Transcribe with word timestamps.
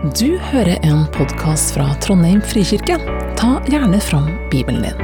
Du 0.00 0.38
hører 0.40 0.78
en 0.80 1.02
podkast 1.12 1.74
fra 1.74 1.84
Trondheim 2.00 2.38
frikirke. 2.40 2.94
Ta 3.36 3.58
gjerne 3.68 3.98
fram 4.00 4.30
Bibelen 4.48 4.80
din. 4.80 5.02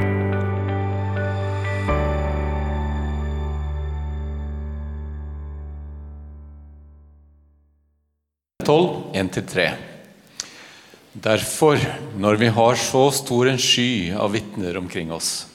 Tolv, 8.65 9.13
1-3. 9.13 9.67
Derfor, 11.13 11.77
når 12.17 12.41
vi 12.41 12.49
har 12.57 12.81
så 12.81 13.03
stor 13.13 13.51
en 13.53 13.61
sky 13.61 14.15
av 14.17 14.33
vitner 14.33 14.81
omkring 14.81 15.13
oss, 15.13 15.45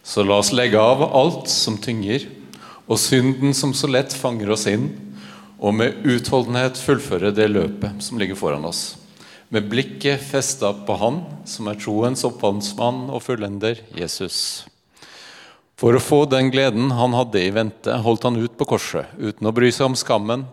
så 0.00 0.24
la 0.24 0.40
oss 0.40 0.54
legge 0.56 0.80
av 0.80 1.04
alt 1.04 1.52
som 1.52 1.76
tynger, 1.76 2.24
og 2.88 2.96
synden 2.96 3.52
som 3.52 3.76
så 3.76 3.92
lett 3.92 4.16
fanger 4.16 4.56
oss 4.56 4.64
inn, 4.72 4.88
og 5.58 5.74
med 5.74 6.06
utholdenhet 6.06 6.78
fullføre 6.78 7.32
det 7.34 7.48
løpet 7.50 8.02
som 8.04 8.18
ligger 8.20 8.38
foran 8.38 8.66
oss. 8.68 8.96
Med 9.48 9.68
blikket 9.70 10.22
festa 10.22 10.74
på 10.86 10.96
Han 11.00 11.22
som 11.48 11.70
er 11.70 11.78
troens 11.80 12.24
opphavsmann 12.28 13.08
og 13.08 13.22
fullender, 13.24 13.80
Jesus. 13.96 14.66
For 15.78 15.94
å 15.94 16.02
få 16.02 16.24
den 16.28 16.50
gleden 16.50 16.92
han 16.94 17.14
hadde 17.14 17.40
i 17.40 17.52
vente, 17.54 17.94
holdt 18.02 18.26
han 18.26 18.38
ut 18.38 18.56
på 18.58 18.66
korset 18.68 19.14
uten 19.18 19.48
å 19.48 19.54
bry 19.54 19.70
seg 19.72 19.88
om 19.88 19.96
skammen, 19.98 20.44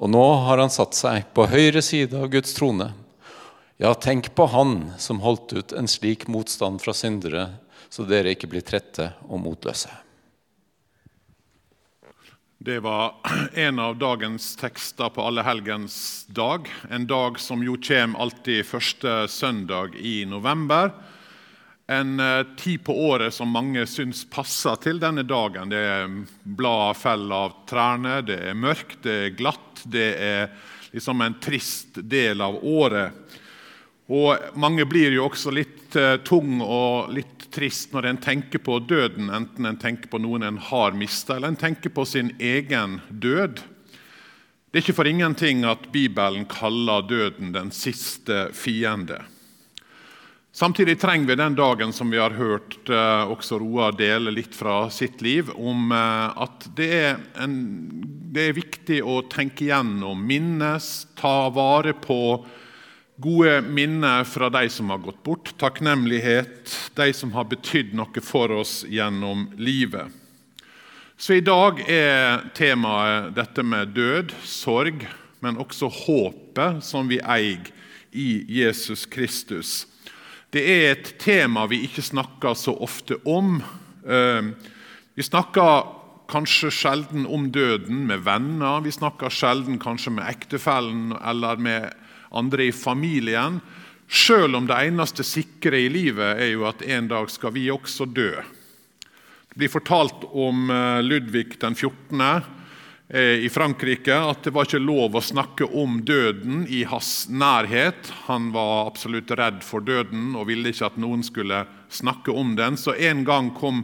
og 0.00 0.08
nå 0.08 0.24
har 0.48 0.62
han 0.62 0.72
satt 0.72 0.96
seg 0.96 1.28
på 1.36 1.44
høyre 1.52 1.82
side 1.84 2.16
av 2.16 2.30
Guds 2.32 2.56
trone. 2.56 2.88
Ja, 3.80 3.94
tenk 3.94 4.32
på 4.36 4.44
Han 4.52 4.92
som 5.00 5.22
holdt 5.24 5.52
ut 5.56 5.72
en 5.72 5.88
slik 5.88 6.26
motstand 6.28 6.82
fra 6.82 6.92
syndere, 6.96 7.46
så 7.88 8.04
dere 8.08 8.34
ikke 8.34 8.48
blir 8.50 8.64
trette 8.64 9.12
og 9.28 9.40
motløse. 9.44 9.92
Det 12.62 12.80
var 12.80 13.14
en 13.54 13.78
av 13.78 13.96
dagens 13.96 14.56
tekster 14.56 15.08
på 15.08 15.22
Allehelgens 15.22 16.26
dag. 16.28 16.68
En 16.90 17.06
dag 17.06 17.40
som 17.40 17.62
jo 17.64 17.78
kommer 17.80 18.20
alltid 18.20 18.66
første 18.66 19.28
søndag 19.32 19.96
i 19.96 20.26
november. 20.28 20.90
En 21.86 22.20
eh, 22.20 22.42
tid 22.60 22.84
på 22.84 22.92
året 23.08 23.32
som 23.32 23.48
mange 23.48 23.86
syns 23.88 24.26
passer 24.28 24.76
til 24.84 25.00
denne 25.00 25.24
dagen. 25.24 25.72
Det 25.72 25.80
er 25.80 26.12
blad 26.44 27.00
faller 27.00 27.48
av 27.48 27.56
trærne, 27.64 28.20
det 28.28 28.36
er 28.50 28.60
mørkt, 28.60 28.98
det 29.08 29.16
er 29.22 29.34
glatt. 29.40 29.80
Det 29.88 30.10
er 30.20 30.52
liksom 30.92 31.24
en 31.24 31.40
trist 31.40 31.96
del 32.12 32.44
av 32.44 32.60
året. 32.60 33.39
Og 34.10 34.58
Mange 34.58 34.84
blir 34.90 35.14
jo 35.14 35.28
også 35.28 35.52
litt 35.54 35.94
uh, 35.94 36.18
tung 36.26 36.58
og 36.64 37.12
litt 37.14 37.46
trist 37.54 37.94
når 37.94 38.08
en 38.10 38.22
tenker 38.22 38.62
på 38.62 38.80
døden, 38.82 39.30
enten 39.34 39.66
en 39.66 39.78
tenker 39.78 40.10
på 40.10 40.18
noen 40.22 40.46
en 40.46 40.58
har 40.70 40.94
mista, 40.98 41.36
eller 41.36 41.52
en 41.52 41.58
tenker 41.58 41.94
på 41.94 42.04
sin 42.06 42.32
egen 42.38 42.98
død. 43.10 43.62
Det 44.70 44.78
er 44.78 44.84
ikke 44.84 44.98
for 45.00 45.10
ingenting 45.10 45.64
at 45.66 45.88
Bibelen 45.94 46.46
kaller 46.50 47.06
døden 47.06 47.50
den 47.54 47.70
siste 47.74 48.48
fiende. 48.54 49.18
Samtidig 50.54 50.96
trenger 50.98 51.30
vi 51.30 51.34
den 51.38 51.54
dagen 51.58 51.92
som 51.94 52.10
vi 52.10 52.18
har 52.18 52.34
hørt 52.34 52.74
uh, 52.90 53.30
også 53.30 53.60
Roar 53.62 53.94
dele 53.94 54.32
litt 54.34 54.56
fra 54.58 54.88
sitt 54.90 55.22
liv, 55.22 55.52
om 55.54 55.94
uh, 55.94 56.34
at 56.42 56.66
det 56.78 56.88
er, 56.96 57.20
en, 57.38 57.54
det 58.34 58.48
er 58.48 58.58
viktig 58.58 58.98
å 59.06 59.20
tenke 59.30 59.68
igjennom, 59.68 60.18
minnes, 60.26 60.90
ta 61.18 61.46
vare 61.54 61.94
på 61.94 62.18
Gode 63.20 63.60
minner 63.60 64.24
fra 64.24 64.48
de 64.48 64.68
som 64.72 64.88
har 64.90 64.98
gått 64.98 65.22
bort, 65.22 65.50
takknemlighet, 65.60 66.70
de 66.96 67.12
som 67.12 67.34
har 67.34 67.50
betydd 67.50 67.92
noe 67.98 68.22
for 68.24 68.54
oss 68.54 68.78
gjennom 68.88 69.50
livet. 69.60 70.08
Så 71.20 71.36
I 71.36 71.42
dag 71.44 71.82
er 71.84 72.46
temaet 72.56 73.34
dette 73.36 73.64
med 73.66 73.92
død, 73.92 74.32
sorg, 74.48 75.04
men 75.44 75.60
også 75.60 75.90
håpet 75.92 76.80
som 76.86 77.10
vi 77.12 77.20
eier 77.20 77.68
i 78.16 78.40
Jesus 78.48 79.04
Kristus. 79.04 79.84
Det 80.48 80.64
er 80.64 80.88
et 80.94 81.14
tema 81.20 81.66
vi 81.68 81.82
ikke 81.84 82.06
snakker 82.06 82.56
så 82.56 82.72
ofte 82.72 83.20
om. 83.28 83.58
Eh, 84.00 84.48
vi 85.12 85.28
snakker 85.28 85.92
kanskje 86.30 86.72
sjelden 86.72 87.28
om 87.28 87.50
døden 87.52 88.06
med 88.08 88.24
venner. 88.24 88.80
Vi 88.80 88.96
snakker 88.96 89.28
sjelden 89.28 89.76
kanskje 89.82 90.16
med 90.16 90.30
ektefellen 90.30 91.12
eller 91.20 91.60
med 91.60 91.99
andre 92.30 92.68
i 92.68 92.72
familien. 92.72 93.60
Sjøl 94.10 94.56
om 94.58 94.66
det 94.66 94.78
eneste 94.88 95.26
sikre 95.26 95.78
i 95.78 95.90
livet 95.92 96.40
er 96.42 96.52
jo 96.54 96.66
at 96.68 96.82
en 96.82 97.10
dag 97.10 97.30
skal 97.30 97.54
vi 97.54 97.68
også 97.70 98.08
dø. 98.10 98.32
Det 99.50 99.58
blir 99.58 99.70
fortalt 99.70 100.24
om 100.30 100.70
eh, 100.70 101.02
Ludvig 101.02 101.58
den 101.62 101.74
14. 101.74 102.22
Eh, 103.10 103.42
i 103.46 103.48
Frankrike 103.50 104.14
at 104.14 104.44
det 104.46 104.52
var 104.54 104.68
ikke 104.68 104.82
lov 104.82 105.16
å 105.18 105.22
snakke 105.24 105.66
om 105.66 105.98
døden 106.06 106.62
i 106.70 106.84
hans 106.86 107.26
nærhet. 107.26 108.12
Han 108.28 108.52
var 108.54 108.86
absolutt 108.86 109.32
redd 109.34 109.64
for 109.66 109.82
døden 109.82 110.36
og 110.38 110.46
ville 110.50 110.70
ikke 110.70 110.92
at 110.92 111.00
noen 111.02 111.24
skulle 111.26 111.64
snakke 111.90 112.30
om 112.30 112.54
den. 112.58 112.78
Så 112.78 112.94
en 112.94 113.24
gang 113.26 113.50
kom 113.56 113.82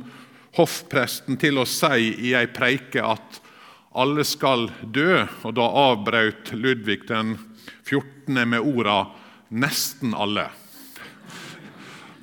hoffpresten 0.56 1.38
til 1.42 1.58
å 1.58 1.66
si 1.66 2.12
i 2.30 2.36
ei 2.38 2.46
preike 2.46 3.02
at 3.02 3.42
alle 3.96 4.22
skal 4.28 4.68
dø, 4.82 5.24
og 5.42 5.54
da 5.56 5.66
avbrøt 5.90 6.52
Ludvig 6.54 7.06
den 7.08 7.34
14. 7.84 8.48
med 8.48 8.60
orda 8.60 9.06
'nesten 9.48 10.14
alle'. 10.14 10.50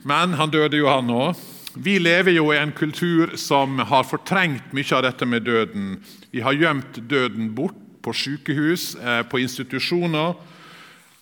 Men 0.03 0.33
han 0.33 0.51
døde 0.51 0.77
jo, 0.77 0.87
han 0.87 1.07
òg. 1.07 1.35
Vi 1.75 1.97
lever 1.99 2.35
jo 2.35 2.51
i 2.53 2.59
en 2.59 2.71
kultur 2.71 3.37
som 3.39 3.79
har 3.79 4.03
fortrengt 4.03 4.73
mye 4.75 4.93
av 4.93 5.03
dette 5.07 5.25
med 5.25 5.47
døden. 5.47 6.03
Vi 6.31 6.41
har 6.41 6.53
gjemt 6.53 6.99
døden 7.09 7.53
bort 7.55 7.79
på 8.03 8.13
sykehus, 8.13 8.95
eh, 8.95 9.23
på 9.23 9.39
institusjoner. 9.39 10.35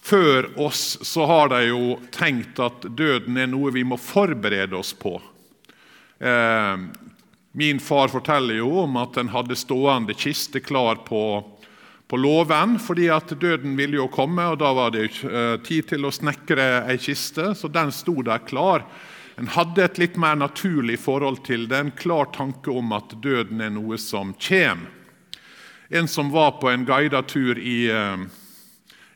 Før 0.01 0.49
oss 0.59 0.97
så 1.05 1.25
har 1.29 1.51
de 1.53 1.61
jo 1.69 1.99
tenkt 2.11 2.59
at 2.59 2.81
døden 2.97 3.37
er 3.37 3.47
noe 3.47 3.71
vi 3.71 3.83
må 3.85 3.99
forberede 4.01 4.75
oss 4.75 4.93
på. 4.97 5.21
Eh, 6.19 6.77
min 7.53 7.79
far 7.79 8.09
forteller 8.09 8.57
jo 8.57 8.71
om 8.83 8.97
at 8.97 9.17
en 9.21 9.29
hadde 9.29 9.55
stående 9.59 10.15
kiste 10.17 10.59
klar 10.59 11.03
på 11.05 11.21
på 12.11 12.17
låven, 12.17 12.79
fordi 12.79 13.05
at 13.07 13.29
døden 13.39 13.77
ville 13.79 13.95
jo 13.95 14.09
komme, 14.11 14.43
og 14.51 14.57
da 14.59 14.73
var 14.75 14.91
det 14.91 15.05
eh, 15.23 15.53
tid 15.63 15.85
til 15.93 16.03
å 16.03 16.11
snekre 16.11 16.81
ei 16.91 16.97
kiste, 16.99 17.53
så 17.55 17.69
den 17.71 17.93
sto 17.95 18.17
der 18.27 18.43
klar. 18.43 18.83
En 19.39 19.47
hadde 19.55 19.85
et 19.85 20.01
litt 20.01 20.17
mer 20.19 20.35
naturlig 20.35 20.97
forhold 20.99 21.39
til 21.47 21.69
det, 21.71 21.79
en 21.79 21.93
klar 21.95 22.27
tanke 22.35 22.73
om 22.75 22.91
at 22.97 23.15
døden 23.23 23.63
er 23.63 23.71
noe 23.71 23.95
som 23.95 24.35
kommer. 24.35 24.91
En 25.87 26.11
som 26.11 26.35
var 26.35 26.57
på 26.59 26.67
en 26.71 26.83
guida 26.87 27.23
tur 27.23 27.55
i 27.59 27.87
uh, 27.91 28.19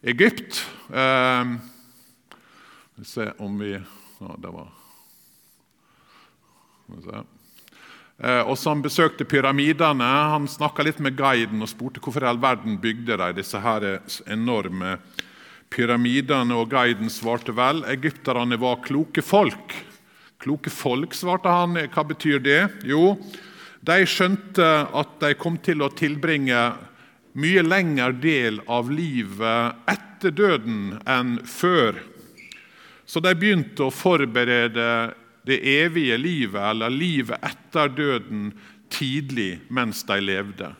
Egypt 0.03 0.57
uh, 0.91 1.55
Vi 2.95 3.05
ser 3.07 3.31
om 3.39 3.55
vi 3.59 3.71
ja, 3.75 4.35
det 4.43 4.51
var, 4.51 4.67
Skal 6.83 6.99
vi 6.99 7.07
se. 7.07 7.23
Eh, 8.23 8.41
og 8.47 8.55
som 8.59 8.83
besøkte 8.83 9.27
pyramidene. 9.27 10.11
Han 10.31 10.47
snakka 10.47 10.85
litt 10.87 11.01
med 11.03 11.17
guiden 11.19 11.63
og 11.63 11.71
spurte 11.71 12.03
hvorfor 12.03 12.23
i 12.23 12.29
all 12.29 12.39
verden 12.41 12.79
bygde 12.81 13.17
de 13.19 13.31
disse 13.41 13.59
her 13.59 13.87
enorme 14.31 14.97
pyramidene. 15.73 16.55
Og 16.55 16.71
guiden 16.71 17.11
svarte 17.11 17.55
vel 17.55 17.83
egypterne 17.91 18.59
var 18.61 18.79
kloke 18.85 19.25
folk. 19.25 19.75
Kloke 20.39 20.71
folk, 20.71 21.15
svarte 21.15 21.51
han. 21.51 21.75
Hva 21.91 22.07
betyr 22.07 22.39
det? 22.43 22.61
Jo, 22.87 23.15
de 23.85 24.01
skjønte 24.07 24.65
at 24.95 25.15
de 25.21 25.35
kom 25.39 25.59
til 25.63 25.83
å 25.83 25.91
tilbringe 25.93 26.61
mye 27.35 27.63
lengre 27.65 28.13
del 28.23 28.61
av 28.71 28.87
livet 28.93 29.91
etter 29.91 30.31
døden 30.31 31.01
enn 31.03 31.37
før. 31.43 31.99
Så 33.05 33.19
de 33.21 33.35
begynte 33.37 33.85
å 33.85 33.93
forberede 33.93 34.87
det 35.45 35.59
evige 35.61 36.17
livet, 36.17 36.61
eller 36.61 36.89
livet 36.89 37.43
etter 37.45 37.91
døden, 37.93 38.49
tidlig 38.89 39.59
mens 39.69 40.03
de 40.07 40.19
levde. 40.21 40.71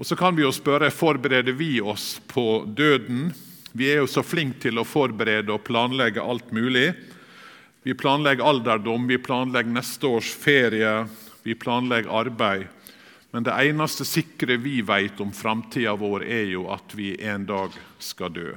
Og 0.00 0.06
Så 0.06 0.16
kan 0.16 0.36
vi 0.36 0.42
jo 0.42 0.52
spørre 0.52 0.90
forbereder 0.90 1.52
vi 1.52 1.80
oss 1.80 2.20
på 2.26 2.64
døden. 2.66 3.34
Vi 3.72 3.90
er 3.92 4.00
jo 4.00 4.08
så 4.08 4.22
flinke 4.24 4.62
til 4.64 4.80
å 4.80 4.86
forberede 4.88 5.52
og 5.52 5.64
planlegge 5.66 6.24
alt 6.24 6.52
mulig. 6.56 6.94
Vi 7.84 7.94
planlegger 7.94 8.44
alderdom, 8.44 9.06
vi 9.08 9.18
planlegger 9.20 9.72
neste 9.72 10.08
års 10.08 10.32
ferie, 10.32 11.06
vi 11.44 11.54
planlegger 11.54 12.12
arbeid. 12.12 12.66
Men 13.30 13.44
det 13.46 13.54
eneste 13.68 14.04
sikre 14.08 14.56
vi 14.60 14.80
vet 14.82 15.20
om 15.20 15.32
framtida 15.32 15.94
vår, 15.96 16.24
er 16.24 16.48
jo 16.50 16.66
at 16.72 16.96
vi 16.96 17.12
en 17.24 17.44
dag 17.46 17.76
skal 17.98 18.32
dø. 18.34 18.48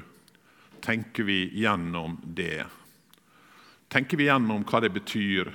Tenker 0.83 1.27
vi 1.27 1.45
gjennom 1.59 2.17
det? 2.23 2.63
Tenker 3.93 4.17
vi 4.17 4.25
gjennom 4.25 4.65
hva 4.65 4.81
det 4.81 4.89
betyr. 4.95 5.51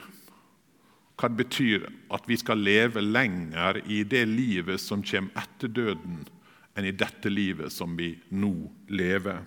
Hva 1.19 1.31
det 1.31 1.41
betyr 1.43 1.87
at 2.15 2.27
vi 2.31 2.39
skal 2.39 2.63
leve 2.63 3.03
lenger 3.03 3.81
i 3.91 4.05
det 4.07 4.25
livet 4.31 4.81
som 4.81 5.03
kommer 5.03 5.35
etter 5.43 5.73
døden, 5.75 6.21
enn 6.79 6.87
i 6.87 6.95
dette 6.95 7.33
livet 7.33 7.75
som 7.75 7.97
vi 7.99 8.13
nå 8.31 8.55
lever. 8.95 9.43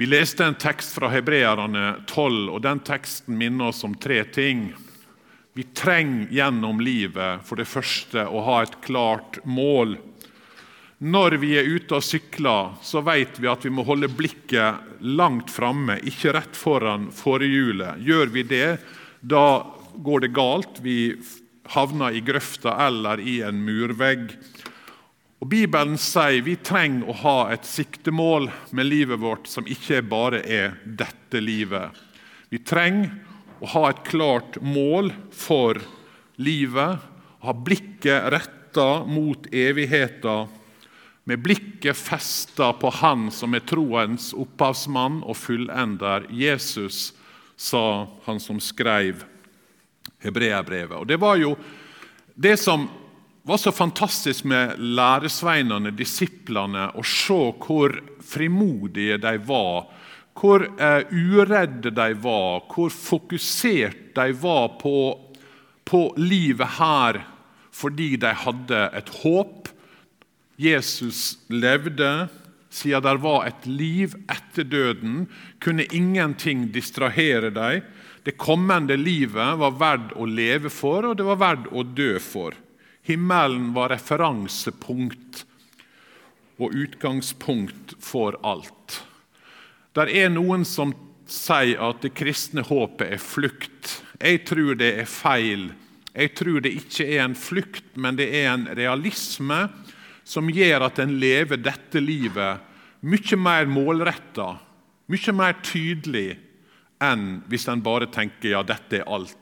Vi 0.00 0.08
leste 0.08 0.46
en 0.46 0.56
tekst 0.58 0.96
fra 0.96 1.10
Hebreerne 1.12 2.00
12, 2.08 2.48
og 2.50 2.64
den 2.64 2.80
teksten 2.82 3.36
minner 3.38 3.70
oss 3.70 3.84
om 3.86 3.92
tre 3.94 4.24
ting. 4.24 4.72
Vi 5.54 5.68
trenger 5.76 6.32
gjennom 6.34 6.80
livet 6.82 7.44
for 7.46 7.60
det 7.60 7.68
første 7.70 8.24
å 8.26 8.40
ha 8.48 8.56
et 8.64 8.80
klart 8.82 9.38
mål. 9.46 9.94
Når 11.04 11.34
vi 11.36 11.50
er 11.58 11.66
ute 11.68 11.98
og 11.98 12.04
sykler, 12.06 12.78
så 12.80 13.02
vet 13.04 13.36
vi 13.36 13.48
at 13.50 13.64
vi 13.66 13.70
må 13.76 13.82
holde 13.84 14.08
blikket 14.08 15.02
langt 15.04 15.50
framme, 15.52 15.98
ikke 16.00 16.32
rett 16.32 16.56
foran 16.56 17.10
forhjulet. 17.12 18.00
Gjør 18.00 18.32
vi 18.32 18.44
det, 18.48 18.78
da 19.20 19.66
går 20.00 20.24
det 20.24 20.30
galt. 20.32 20.80
Vi 20.80 21.12
havner 21.74 22.16
i 22.16 22.22
grøfta 22.24 22.78
eller 22.86 23.20
i 23.20 23.42
en 23.44 23.60
murvegg. 23.66 24.32
Og 25.44 25.50
Bibelen 25.52 26.00
sier 26.00 26.40
vi 26.46 26.56
trenger 26.64 27.12
å 27.12 27.18
ha 27.20 27.36
et 27.52 27.68
siktemål 27.68 28.48
med 28.72 28.88
livet 28.88 29.20
vårt 29.20 29.52
som 29.52 29.68
ikke 29.68 30.00
bare 30.08 30.40
er 30.40 30.78
dette 30.88 31.44
livet. 31.44 31.92
Vi 32.48 32.64
trenger 32.64 33.12
å 33.60 33.74
ha 33.76 33.86
et 33.90 34.04
klart 34.08 34.56
mål 34.64 35.12
for 35.36 35.84
livet, 36.40 36.96
ha 37.44 37.52
blikket 37.52 38.32
retta 38.32 39.02
mot 39.04 39.52
evigheten, 39.52 40.62
med 41.24 41.42
blikket 41.42 41.96
festa 41.96 42.72
på 42.72 42.90
Han 43.00 43.30
som 43.32 43.54
er 43.56 43.64
troens 43.64 44.32
opphavsmann 44.36 45.22
og 45.24 45.36
fullender, 45.40 46.26
Jesus, 46.30 47.14
sa 47.56 48.08
han 48.26 48.40
som 48.40 48.60
skrev 48.60 49.24
Hebreabrevet. 50.24 50.98
Og 50.98 51.06
Det 51.06 51.16
var 51.20 51.38
jo 51.40 51.54
det 52.34 52.56
som 52.60 52.88
var 53.44 53.60
så 53.60 53.72
fantastisk 53.72 54.44
med 54.48 54.78
læresveinene, 54.80 55.92
disiplene, 55.92 56.88
å 56.96 57.04
se 57.04 57.40
hvor 57.60 57.98
frimodige 58.24 59.18
de 59.20 59.36
var. 59.44 59.84
Hvor 60.34 60.64
eh, 60.64 61.12
uredde 61.12 61.92
de 61.94 62.08
var, 62.24 62.64
hvor 62.72 62.90
fokusert 62.90 64.14
de 64.16 64.32
var 64.40 64.74
på, 64.80 64.96
på 65.84 66.02
livet 66.18 66.76
her 66.80 67.20
fordi 67.74 68.14
de 68.22 68.30
hadde 68.38 68.80
et 68.94 69.08
håp. 69.22 69.68
Jesus 70.56 71.38
levde. 71.48 72.28
Siden 72.74 73.02
det 73.02 73.14
var 73.22 73.46
et 73.46 73.66
liv 73.70 74.16
etter 74.26 74.66
døden, 74.66 75.26
kunne 75.62 75.86
ingenting 75.94 76.66
distrahere 76.74 77.52
dem. 77.54 77.84
Det 78.24 78.34
kommende 78.40 78.96
livet 78.96 79.58
var 79.60 79.76
verdt 79.78 80.14
å 80.16 80.26
leve 80.26 80.72
for, 80.72 81.06
og 81.06 81.18
det 81.20 81.26
var 81.28 81.38
verdt 81.42 81.68
å 81.70 81.84
dø 81.84 82.16
for. 82.18 82.56
Himmelen 83.04 83.68
var 83.76 83.92
referansepunkt 83.92 85.44
og 86.56 86.74
utgangspunkt 86.74 87.94
for 88.02 88.38
alt. 88.42 89.02
Der 89.94 90.10
er 90.10 90.32
noen 90.32 90.64
som 90.66 90.94
sier 91.30 91.78
at 91.84 92.02
det 92.02 92.14
kristne 92.16 92.64
håpet 92.66 93.14
er 93.14 93.22
flukt. 93.22 94.00
Jeg 94.18 94.42
tror 94.48 94.74
det 94.80 94.90
er 95.02 95.10
feil. 95.10 95.68
Jeg 96.14 96.34
tror 96.38 96.62
det 96.64 96.74
ikke 96.78 97.06
er 97.06 97.24
en 97.26 97.36
flukt, 97.38 97.86
men 97.94 98.16
det 98.18 98.30
er 98.34 98.52
en 98.54 98.68
realisme 98.74 99.66
som 100.24 100.48
gjør 100.50 100.86
at 100.88 100.98
en 101.02 101.18
lever 101.20 101.60
dette 101.60 102.00
livet 102.00 102.72
mye 103.04 103.36
mer 103.36 103.68
målretta, 103.68 104.54
mye 105.12 105.36
mer 105.36 105.58
tydelig 105.60 106.38
enn 107.04 107.42
hvis 107.50 107.68
en 107.68 107.82
bare 107.84 108.08
tenker 108.12 108.54
ja, 108.54 108.62
dette 108.64 109.02
er 109.02 109.08
alt 109.08 109.38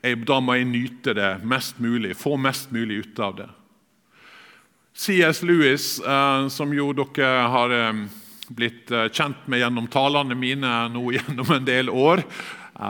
da 0.00 0.38
må 0.40 0.56
jeg 0.56 0.68
nyte 0.70 1.14
det 1.16 1.30
mest 1.44 1.80
mulig, 1.80 2.14
få 2.16 2.36
mest 2.40 2.70
mulig 2.72 3.04
ut 3.04 3.20
av 3.20 3.34
det. 3.36 3.48
C.S. 4.96 5.42
Lewis, 5.42 6.00
eh, 6.00 6.48
som 6.48 6.72
jo 6.74 6.90
dere 6.96 7.44
har 7.52 7.74
eh, 7.74 8.00
blitt 8.48 8.90
eh, 8.90 9.10
kjent 9.12 9.46
med 9.46 9.62
gjennom 9.62 9.86
talene 9.92 10.36
mine 10.36 10.72
nå 10.92 11.04
gjennom 11.16 11.52
en 11.54 11.68
del 11.68 11.92
år. 11.92 12.24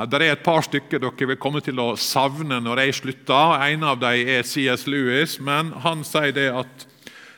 Det 0.06 0.20
er 0.20 0.36
et 0.36 0.44
par 0.46 0.62
stykker 0.62 1.02
dere 1.02 1.26
vil 1.32 1.38
komme 1.40 1.58
til 1.66 1.80
å 1.82 1.96
savne 1.98 2.60
når 2.62 2.84
jeg 2.84 2.98
slutter. 3.00 3.56
En 3.66 3.82
av 3.90 3.98
dem 3.98 4.28
er 4.36 4.46
C.S. 4.46 4.86
Lewis, 4.86 5.40
men 5.42 5.72
han 5.82 6.06
sier 6.06 6.30
det 6.36 6.46
at 6.54 6.86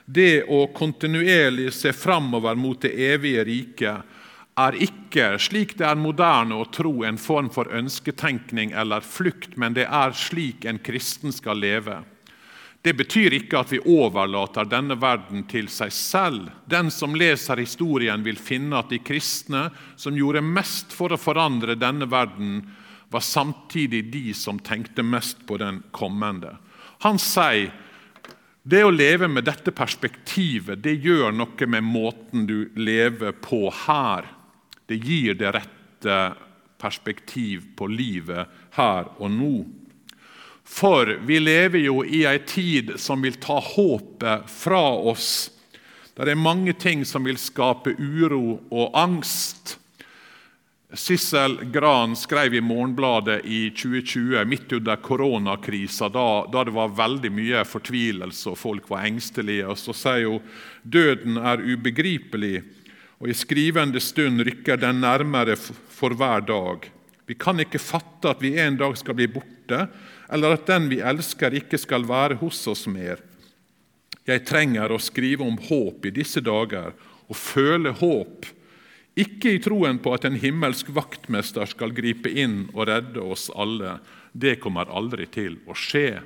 det 0.06 0.44
å 0.50 0.66
kontinuerlig 0.74 1.72
se 1.74 1.92
framover 1.92 2.58
mot 2.58 2.80
det 2.82 2.92
evige 3.12 3.44
riket 3.44 4.18
er 4.58 4.76
ikke, 4.84 5.38
slik 5.40 5.76
det 5.78 5.86
er 5.88 6.00
moderne 6.00 6.58
å 6.60 6.68
tro, 6.68 7.02
en 7.08 7.18
form 7.20 7.48
for 7.52 7.70
ønsketenkning 7.72 8.74
eller 8.76 9.04
flukt, 9.04 9.56
men 9.56 9.76
det 9.76 9.86
er 9.88 10.12
slik 10.16 10.66
en 10.68 10.80
kristen 10.82 11.32
skal 11.32 11.62
leve. 11.62 12.02
Det 12.82 12.96
betyr 12.98 13.36
ikke 13.36 13.60
at 13.62 13.70
vi 13.70 13.78
overlater 13.78 14.66
denne 14.66 14.96
verden 14.98 15.44
til 15.46 15.68
seg 15.70 15.92
selv. 15.94 16.48
Den 16.66 16.90
som 16.90 17.14
leser 17.14 17.62
historien, 17.62 18.24
vil 18.26 18.36
finne 18.36 18.80
at 18.80 18.90
de 18.90 18.98
kristne 18.98 19.68
som 19.96 20.18
gjorde 20.18 20.42
mest 20.42 20.90
for 20.92 21.14
å 21.14 21.20
forandre 21.20 21.78
denne 21.78 22.10
verden, 22.10 22.64
var 23.12 23.22
samtidig 23.22 24.06
de 24.10 24.32
som 24.34 24.58
tenkte 24.58 25.04
mest 25.04 25.44
på 25.46 25.60
den 25.62 25.82
kommende. 25.94 26.56
Han 27.06 27.20
sier 27.22 27.70
det 28.62 28.84
å 28.86 28.94
leve 28.94 29.26
med 29.26 29.44
dette 29.48 29.72
perspektivet 29.74 30.82
det 30.84 30.94
gjør 31.02 31.34
noe 31.34 31.66
med 31.66 31.82
måten 31.82 32.46
du 32.46 32.70
lever 32.78 33.34
på 33.42 33.66
her. 33.86 34.28
Det 34.86 35.00
gir 35.02 35.34
det 35.38 35.50
rette 35.56 36.18
perspektiv 36.82 37.72
på 37.78 37.88
livet 37.90 38.50
her 38.78 39.10
og 39.18 39.30
nå. 39.34 39.54
For 40.62 41.16
vi 41.26 41.40
lever 41.42 41.82
jo 41.82 42.02
i 42.06 42.22
ei 42.28 42.38
tid 42.46 42.94
som 43.02 43.22
vil 43.26 43.38
ta 43.42 43.58
håpet 43.58 44.46
fra 44.50 44.84
oss. 45.10 45.50
Det 46.14 46.28
er 46.28 46.38
mange 46.38 46.74
ting 46.78 47.02
som 47.08 47.26
vil 47.26 47.40
skape 47.40 47.96
uro 47.98 48.60
og 48.70 48.94
angst. 48.98 49.76
Sissel 50.92 51.56
Gran 51.72 52.16
skrev 52.16 52.54
i 52.54 52.60
Morgenbladet 52.60 53.46
i 53.48 53.70
2020, 53.70 54.44
midt 54.44 54.72
under 54.76 54.96
koronakrisa, 55.00 56.10
da, 56.12 56.44
da, 56.52 56.64
det 56.68 56.74
var 56.76 56.92
veldig 56.98 57.30
mye 57.32 57.64
fortvilelse 57.64 58.52
og 58.52 58.60
folk 58.60 58.90
var 58.92 59.06
engstelige. 59.08 59.66
og 59.72 59.80
Så 59.80 59.96
sier 59.96 60.28
hun 60.28 60.54
døden 60.84 61.40
er 61.40 61.64
ubegripelig 61.64 62.60
og 63.22 63.30
i 63.30 63.36
skrivende 63.38 64.00
stund 64.02 64.42
rykker 64.42 64.80
den 64.82 64.98
nærmere 65.04 65.54
for 65.54 66.10
hver 66.18 66.42
dag. 66.42 66.88
Vi 67.30 67.36
kan 67.38 67.60
ikke 67.62 67.78
fatte 67.78 68.32
at 68.32 68.40
vi 68.42 68.56
en 68.58 68.74
dag 68.80 68.96
skal 68.98 69.14
bli 69.14 69.28
borte, 69.30 69.84
eller 70.26 70.56
at 70.56 70.66
den 70.66 70.88
vi 70.90 70.98
elsker, 70.98 71.54
ikke 71.54 71.78
skal 71.78 72.02
være 72.08 72.40
hos 72.40 72.58
oss 72.66 72.88
mer. 72.90 73.22
Jeg 74.26 74.42
trenger 74.48 74.90
å 74.90 74.98
skrive 74.98 75.46
om 75.46 75.54
håp 75.68 76.08
i 76.10 76.14
disse 76.16 76.42
dager, 76.42 76.90
og 77.30 77.38
føle 77.38 77.94
håp, 78.02 78.50
ikke 79.18 79.56
i 79.56 79.60
troen 79.60 79.98
på 80.00 80.14
at 80.16 80.24
en 80.24 80.38
himmelsk 80.40 80.88
vaktmester 80.96 81.68
skal 81.68 81.92
gripe 81.92 82.30
inn 82.32 82.70
og 82.72 82.86
redde 82.88 83.20
oss 83.20 83.50
alle. 83.52 83.98
Det 84.32 84.56
kommer 84.62 84.88
aldri 84.88 85.26
til 85.28 85.58
å 85.68 85.76
skje, 85.76 86.22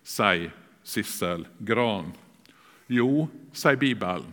sier 0.00 0.48
Sissel 0.80 1.44
Gran. 1.60 2.14
Jo, 2.88 3.28
sier 3.52 3.76
Bibelen. 3.76 4.32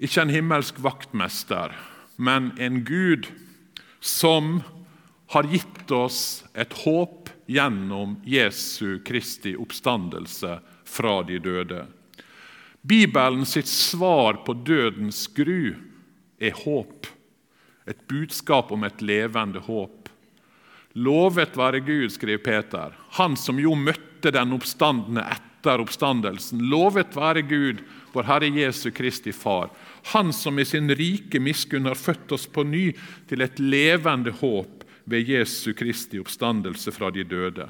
Ikke 0.00 0.24
en 0.24 0.32
himmelsk 0.32 0.80
vaktmester, 0.80 1.74
men 2.16 2.54
en 2.56 2.80
Gud 2.88 3.28
som 4.00 4.62
har 5.34 5.44
gitt 5.52 5.92
oss 5.92 6.42
et 6.56 6.72
håp 6.86 7.28
gjennom 7.50 8.16
Jesu 8.24 9.02
Kristi 9.04 9.52
oppstandelse 9.60 10.56
fra 10.88 11.20
de 11.28 11.36
døde. 11.44 11.84
Bibelen 12.80 13.44
sitt 13.44 13.68
svar 13.68 14.40
på 14.46 14.56
dødens 14.64 15.26
gru 15.36 15.89
er 16.40 16.56
håp. 16.64 17.06
Et 17.86 18.08
budskap 18.08 18.72
om 18.72 18.84
et 18.84 19.02
levende 19.02 19.62
håp. 19.66 20.08
Lovet 20.98 21.54
være 21.56 21.84
Gud, 21.86 22.08
skriver 22.10 22.42
Peter, 22.42 22.96
han 23.20 23.36
som 23.38 23.60
jo 23.62 23.76
møtte 23.78 24.32
den 24.34 24.56
oppstandende 24.56 25.22
etter 25.30 25.82
oppstandelsen. 25.84 26.64
Lovet 26.72 27.14
være 27.14 27.44
Gud, 27.46 27.84
vår 28.10 28.26
Herre 28.26 28.50
Jesu 28.56 28.90
Kristi 28.90 29.32
Far 29.36 29.70
han 30.02 30.32
som 30.32 30.58
i 30.58 30.64
sin 30.64 30.94
rike 30.94 31.40
miskunn 31.40 31.86
har 31.86 31.94
født 31.94 32.32
oss 32.32 32.46
på 32.46 32.64
ny 32.64 32.90
til 33.28 33.44
et 33.44 33.58
levende 33.60 34.32
håp 34.40 34.84
ved 35.04 35.28
Jesu 35.28 35.72
Kristi 35.76 36.20
oppstandelse 36.20 36.92
fra 36.92 37.10
de 37.10 37.24
døde. 37.24 37.68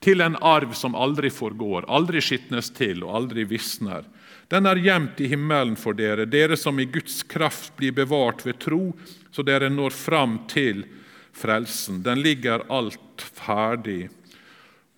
Til 0.00 0.22
en 0.22 0.36
arv 0.40 0.72
som 0.78 0.94
aldri 0.94 1.30
forgår, 1.30 1.88
aldri 1.90 2.22
skitnes 2.22 2.70
til 2.70 3.02
og 3.04 3.16
aldri 3.18 3.44
visner. 3.48 4.06
Den 4.48 4.66
er 4.66 4.80
gjemt 4.80 5.20
i 5.20 5.28
himmelen 5.28 5.76
for 5.76 5.96
dere, 5.96 6.24
dere 6.24 6.56
som 6.56 6.78
i 6.80 6.86
Guds 6.88 7.20
kraft 7.28 7.74
blir 7.76 7.92
bevart 7.92 8.46
ved 8.46 8.58
tro, 8.64 8.94
så 9.30 9.44
dere 9.44 9.68
når 9.68 9.92
fram 9.92 10.38
til 10.48 10.86
frelsen. 11.36 12.00
Den 12.02 12.22
ligger 12.24 12.64
alt 12.72 13.20
ferdig 13.20 14.08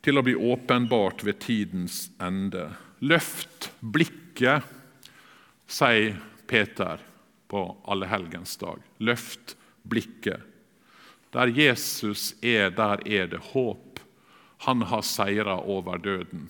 til 0.06 0.18
å 0.18 0.24
bli 0.24 0.36
åpenbart 0.38 1.24
ved 1.26 1.40
tidens 1.42 2.04
ende. 2.22 2.68
Løft 3.02 3.72
blikket, 3.80 4.62
sier 5.66 6.14
Peter 6.46 7.02
på 7.50 7.64
allehelgensdag. 7.90 8.78
Løft 9.02 9.56
blikket. 9.82 10.46
Der 11.34 11.50
Jesus 11.54 12.34
er, 12.42 12.70
der 12.70 13.02
er 13.06 13.26
det 13.30 13.42
håp. 13.50 13.98
Han 14.66 14.82
har 14.82 15.02
seira 15.06 15.58
over 15.58 15.98
døden. 15.98 16.48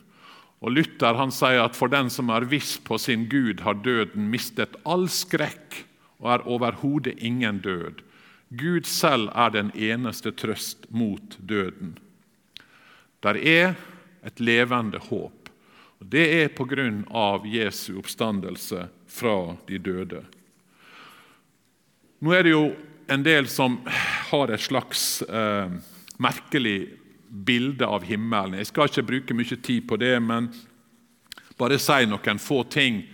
Og 0.61 0.75
Luther 0.77 1.17
han 1.17 1.33
sier 1.33 1.63
at 1.65 1.77
for 1.77 1.93
den 1.93 2.11
som 2.13 2.29
er 2.33 2.49
viss 2.49 2.77
på 2.85 2.99
sin 3.01 3.27
Gud, 3.33 3.63
har 3.65 3.81
døden 3.81 4.29
mistet 4.33 4.77
all 4.85 5.09
skrekk 5.09 5.85
og 6.21 6.33
er 6.35 6.47
overhodet 6.49 7.17
ingen 7.17 7.63
død. 7.65 8.03
Gud 8.51 8.85
selv 8.85 9.31
er 9.33 9.53
den 9.55 9.71
eneste 9.73 10.35
trøst 10.37 10.89
mot 10.91 11.39
døden. 11.39 11.97
Der 13.25 13.37
er 13.37 13.77
et 14.27 14.41
levende 14.41 14.99
håp. 14.99 15.49
Og 16.01 16.07
Det 16.07 16.27
er 16.43 16.53
på 16.57 16.65
grunn 16.65 17.05
av 17.13 17.47
Jesu 17.47 17.99
oppstandelse 18.01 18.89
fra 19.07 19.57
de 19.69 19.79
døde. 19.79 20.25
Nå 22.21 22.33
er 22.37 22.45
det 22.45 22.53
jo 22.53 22.65
en 23.09 23.25
del 23.25 23.49
som 23.49 23.79
har 24.31 24.53
et 24.53 24.65
slags 24.65 25.23
eh, 25.23 25.73
merkelig 26.21 26.79
bilde 27.31 27.87
av 27.87 28.05
himmelen. 28.05 28.59
Jeg 28.59 28.71
skal 28.73 28.91
ikke 28.91 29.07
bruke 29.07 29.37
mye 29.39 29.57
tid 29.63 29.87
på 29.89 29.99
det, 30.01 30.17
men 30.23 30.51
bare 31.61 31.79
si 31.79 32.07
noen 32.11 32.43
få 32.43 32.65
ting. 32.73 33.05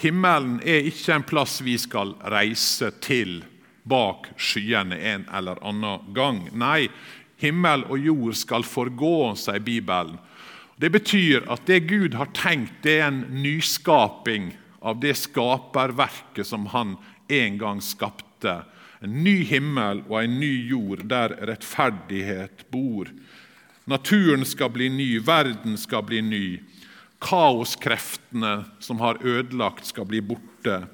Himmelen 0.00 0.60
er 0.64 0.88
ikke 0.88 1.18
en 1.18 1.26
plass 1.28 1.60
vi 1.64 1.76
skal 1.78 2.14
reise 2.32 2.88
til 3.04 3.42
bak 3.90 4.30
skyene 4.40 4.96
en 4.96 5.26
eller 5.34 5.60
annen 5.66 6.12
gang. 6.16 6.46
Nei, 6.56 6.88
himmel 7.40 7.84
og 7.90 8.00
jord 8.00 8.38
skal 8.38 8.64
forgå, 8.66 9.34
sier 9.36 9.60
Bibelen. 9.64 10.18
Det 10.80 10.88
betyr 10.94 11.44
at 11.52 11.66
det 11.68 11.82
Gud 11.90 12.14
har 12.16 12.30
tenkt, 12.32 12.78
det 12.80 13.00
er 13.02 13.10
en 13.10 13.24
nyskaping 13.42 14.54
av 14.80 15.00
det 15.02 15.12
skaperverket 15.20 16.48
som 16.48 16.64
han 16.72 16.94
en 17.28 17.58
gang 17.60 17.82
skapte. 17.84 18.62
En 19.04 19.18
ny 19.24 19.42
himmel 19.48 20.00
og 20.08 20.22
en 20.22 20.38
ny 20.40 20.52
jord 20.70 21.04
der 21.08 21.34
rettferdighet 21.48 22.64
bor. 22.72 23.10
Naturen 23.90 24.44
skal 24.46 24.70
bli 24.70 24.88
ny, 24.88 25.18
verden 25.18 25.78
skal 25.78 26.04
bli 26.06 26.20
ny. 26.22 26.60
Kaoskreftene 27.18 28.52
som 28.78 29.00
har 29.02 29.18
ødelagt, 29.26 29.86
skal 29.86 30.06
bli 30.06 30.20
borte. 30.22 30.84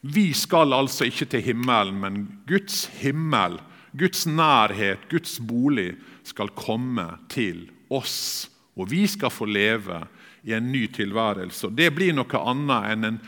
Vi 0.00 0.30
skal 0.32 0.72
altså 0.72 1.04
ikke 1.10 1.28
til 1.28 1.44
himmelen, 1.50 1.98
men 2.00 2.22
Guds 2.48 2.86
himmel, 3.02 3.58
Guds 3.92 4.24
nærhet, 4.24 5.04
Guds 5.12 5.36
bolig, 5.36 5.98
skal 6.24 6.48
komme 6.56 7.04
til 7.28 7.66
oss. 7.92 8.48
Og 8.72 8.88
vi 8.88 9.04
skal 9.04 9.34
få 9.34 9.44
leve 9.44 10.00
i 10.48 10.56
en 10.56 10.72
ny 10.72 10.86
tilværelse. 10.96 11.68
Og 11.68 11.76
Det 11.76 11.92
blir 11.92 12.16
noe 12.16 12.40
annet 12.40 12.90
enn 12.94 13.08
en 13.10 13.22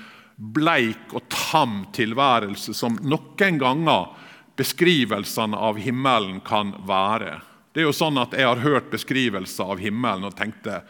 bleik 0.57 1.13
og 1.13 1.29
tam 1.29 1.83
tilværelse 1.93 2.73
som 2.73 2.97
noen 3.05 3.61
ganger 3.61 4.09
beskrivelsene 4.57 5.59
av 5.59 5.77
himmelen 5.77 6.41
kan 6.41 6.73
være. 6.89 7.43
Det 7.73 7.81
er 7.81 7.89
jo 7.89 7.97
sånn 7.97 8.21
at 8.21 8.35
Jeg 8.37 8.45
har 8.45 8.61
hørt 8.61 8.91
beskrivelser 8.93 9.73
av 9.73 9.81
himmelen 9.81 10.29
og 10.29 10.37
tenkte 10.37 10.83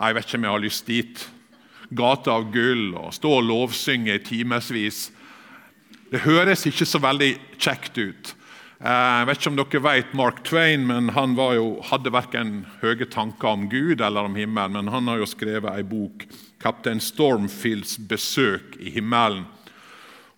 jeg 0.00 0.16
vet 0.16 0.26
ikke 0.26 0.38
om 0.38 0.44
jeg 0.46 0.54
har 0.54 0.62
lyst 0.62 0.86
dit. 0.88 1.22
Gata 1.90 2.36
av 2.38 2.46
gull 2.54 2.94
og 2.96 3.10
stå 3.12 3.32
og 3.40 3.48
lovsynge 3.48 4.14
i 4.14 4.22
timevis. 4.24 5.10
Det 6.10 6.22
høres 6.24 6.62
ikke 6.66 6.86
så 6.88 7.00
veldig 7.02 7.34
kjekt 7.58 7.98
ut. 7.98 8.30
Eh, 8.80 9.16
jeg 9.18 9.26
vet 9.28 9.40
ikke 9.40 9.50
om 9.50 9.58
dere 9.58 9.82
vet 9.84 10.14
Mark 10.16 10.40
Twain, 10.46 10.86
men 10.88 11.10
han 11.12 11.34
jo, 11.36 11.82
hadde 11.84 12.14
verken 12.14 12.54
høye 12.80 13.04
tanker 13.10 13.52
om 13.52 13.66
Gud 13.68 14.00
eller 14.00 14.30
om 14.30 14.38
himmelen. 14.38 14.78
Men 14.78 14.94
han 14.94 15.10
har 15.10 15.20
jo 15.20 15.28
skrevet 15.28 15.74
ei 15.74 15.82
bok, 15.84 16.24
'Kaptein 16.62 17.00
Stormfields 17.00 17.98
besøk 18.08 18.78
i 18.80 18.94
himmelen'. 18.94 19.44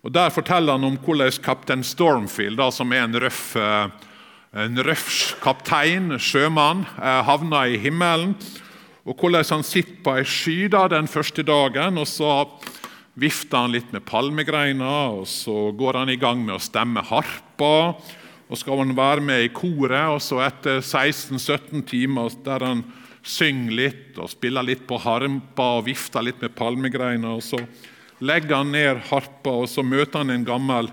Og 0.03 0.11
Der 0.11 0.29
forteller 0.29 0.75
han 0.75 0.83
om 0.83 0.97
hvordan 0.97 1.31
kaptein 1.41 1.83
Stormfield, 1.83 2.57
da, 2.57 2.69
som 2.71 2.91
er 2.91 3.05
en 3.05 3.15
røff, 3.15 3.55
eh, 3.55 3.87
en 4.53 4.77
røff 4.85 5.33
kaptein, 5.41 6.13
sjømann, 6.21 6.85
eh, 7.01 7.21
havna 7.25 7.65
i 7.67 7.79
himmelen. 7.81 8.35
Og 9.05 9.17
hvordan 9.17 9.43
han 9.49 9.63
sitter 9.63 9.99
på 10.03 10.17
ei 10.17 10.23
sky 10.23 10.67
da, 10.69 10.87
den 10.87 11.07
første 11.07 11.43
dagen. 11.43 11.97
og 11.97 12.07
så 12.07 12.47
vifter 13.17 13.57
han 13.57 13.71
litt 13.71 13.91
med 13.93 14.05
palmegreiner, 14.05 15.19
og 15.19 15.27
så 15.27 15.75
går 15.75 15.97
han 15.97 16.09
i 16.09 16.15
gang 16.15 16.45
med 16.45 16.55
å 16.55 16.61
stemme 16.61 17.01
harpa 17.01 17.95
og 18.49 18.59
skal 18.59 18.83
han 18.83 18.93
være 18.95 19.21
med 19.21 19.43
i 19.43 19.49
koret. 19.49 20.09
og 20.13 20.21
så 20.21 20.43
Etter 20.45 20.81
16-17 20.81 21.85
timer 21.89 22.29
der 22.45 22.59
han 22.59 22.83
synger 23.23 23.71
litt 23.71 24.19
og 24.19 24.29
spiller 24.29 24.65
litt 24.67 24.85
på 24.87 24.99
harpa 24.99 25.69
og 25.79 25.87
vifter 25.87 26.21
litt 26.21 26.41
med 26.43 26.53
palmegreiner, 26.55 27.39
og 27.39 27.41
så 27.41 27.57
legger 28.21 28.59
han 28.59 28.71
ned 28.71 28.99
harpa, 29.09 29.49
og 29.63 29.69
så 29.71 29.83
møter 29.83 30.21
han 30.21 30.29
en 30.29 30.45
gammel 30.45 30.91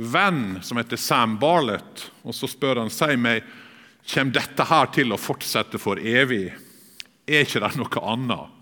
venn 0.00 0.58
som 0.62 0.80
heter 0.80 0.96
Sam 0.96 1.38
Barlett. 1.38 2.06
Og 2.22 2.34
så 2.34 2.48
spør 2.48 2.80
han 2.82 2.92
si 2.92 3.16
meg, 3.20 3.44
kommer 4.14 4.38
dette 4.38 4.64
her 4.64 4.88
til 4.94 5.12
å 5.12 5.20
fortsette 5.20 5.80
for 5.80 6.00
evig. 6.00 6.48
Er 7.28 7.44
ikke 7.44 7.60
det 7.62 7.76
noe 7.78 8.06
annet? 8.14 8.56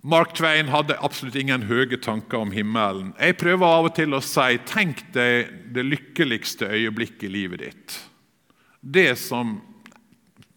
Mark 0.00 0.32
Twain 0.36 0.70
hadde 0.72 0.96
absolutt 1.04 1.36
ingen 1.36 1.66
høye 1.68 1.98
tanker 2.00 2.40
om 2.40 2.54
himmelen. 2.56 3.10
Jeg 3.20 3.36
prøver 3.40 3.66
av 3.68 3.88
og 3.90 3.96
til 3.98 4.16
å 4.16 4.22
si 4.24 4.56
tenk 4.68 5.02
deg 5.12 5.50
det 5.76 5.84
lykkeligste 5.84 6.70
øyeblikket 6.72 7.26
i 7.28 7.32
livet 7.34 7.64
ditt. 7.66 7.96
Det 8.80 9.12
som 9.20 9.58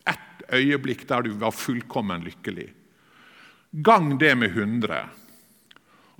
ett 0.07 0.45
øyeblikk 0.47 1.03
der 1.09 1.27
du 1.27 1.33
var 1.41 1.51
fullkommen 1.51 2.23
lykkelig. 2.23 2.69
Gang 3.83 4.13
det 4.21 4.31
med 4.39 4.55
100. 4.55 5.01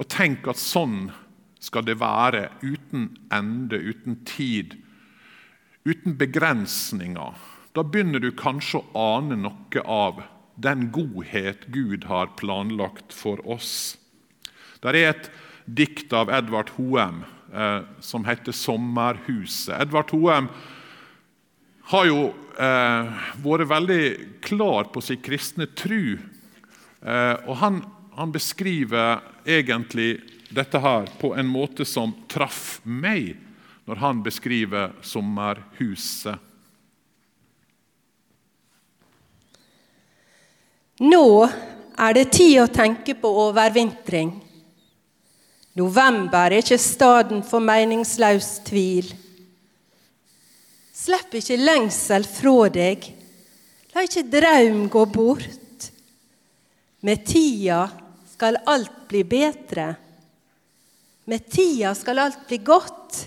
Og 0.02 0.10
tenk 0.12 0.50
at 0.52 0.60
sånn 0.60 1.08
skal 1.64 1.86
det 1.88 2.00
være 2.02 2.50
uten 2.62 3.08
ende, 3.32 3.80
uten 3.80 4.20
tid, 4.28 4.76
uten 5.88 6.18
begrensninger. 6.20 7.40
Da 7.74 7.84
begynner 7.88 8.22
du 8.22 8.32
kanskje 8.36 8.84
å 8.84 9.08
ane 9.18 9.40
noe 9.40 9.84
av 9.88 10.22
den 10.62 10.90
godhet 10.94 11.66
Gud 11.74 12.06
har 12.12 12.36
planlagt 12.38 13.16
for 13.16 13.42
oss. 13.50 13.96
Det 14.84 14.92
er 14.92 15.14
et 15.14 15.32
dikt 15.66 16.14
av 16.14 16.30
Edvard 16.34 16.74
Hoem 16.76 17.24
eh, 17.54 17.82
som 18.04 18.26
heter 18.28 18.52
'Sommerhuset'. 18.52 19.80
Edvard 19.80 20.12
Hoem 20.12 20.50
har 21.92 22.06
jo 22.06 22.34
eh, 22.60 23.26
vært 23.44 23.70
veldig 23.72 24.06
klar 24.44 24.92
på 24.94 25.02
sin 25.02 25.22
kristne 25.24 25.68
tru. 25.76 26.20
Eh, 27.02 27.36
og 27.48 27.58
han, 27.64 27.82
han, 28.18 28.32
beskriver 28.32 29.24
egentlig 29.46 30.22
dette 30.54 30.80
her 30.80 31.10
på 31.20 31.34
en 31.36 31.50
måte 31.50 31.86
som 31.86 32.14
traff 32.32 32.80
meg, 32.84 33.36
når 33.86 33.96
han 33.96 34.24
beskriver 34.24 34.94
'Sommerhuset'. 35.02 36.40
Nå 41.04 41.50
er 41.98 42.14
det 42.14 42.32
tid 42.32 42.62
å 42.62 42.72
tenke 42.72 43.16
på 43.18 43.30
overvintring. 43.50 44.30
November 45.74 46.54
er 46.54 46.62
ikke 46.62 46.78
staden 46.78 47.42
for 47.44 47.60
meningsløs 47.60 48.60
tvil. 48.68 49.10
Slipp 50.94 51.34
ikke 51.34 51.58
lengsel 51.58 52.28
fra 52.30 52.70
deg. 52.70 53.10
La 53.94 54.06
ikke 54.06 54.24
draum 54.30 54.86
gå 54.94 55.06
bort. 55.10 55.90
Med 57.02 57.26
tida 57.26 57.88
skal 58.30 58.62
alt 58.70 59.08
bli 59.10 59.24
bedre. 59.28 59.90
Med 61.26 61.46
tida 61.50 61.94
skal 61.96 62.20
alt 62.20 62.42
bli 62.50 62.60
godt. 62.60 63.22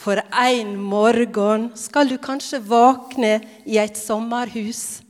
For 0.00 0.20
en 0.42 0.76
morgen 0.80 1.70
skal 1.76 2.08
du 2.08 2.16
kanskje 2.22 2.62
våkne 2.62 3.40
i 3.66 3.76
et 3.82 3.98
sommerhus 3.98 5.02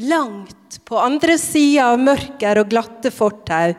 langt 0.00 0.80
på 0.84 0.98
andre 0.98 1.36
sida 1.38 1.90
av 1.92 2.00
mørker 2.00 2.60
og 2.62 2.70
glatte 2.72 3.12
fortau. 3.12 3.74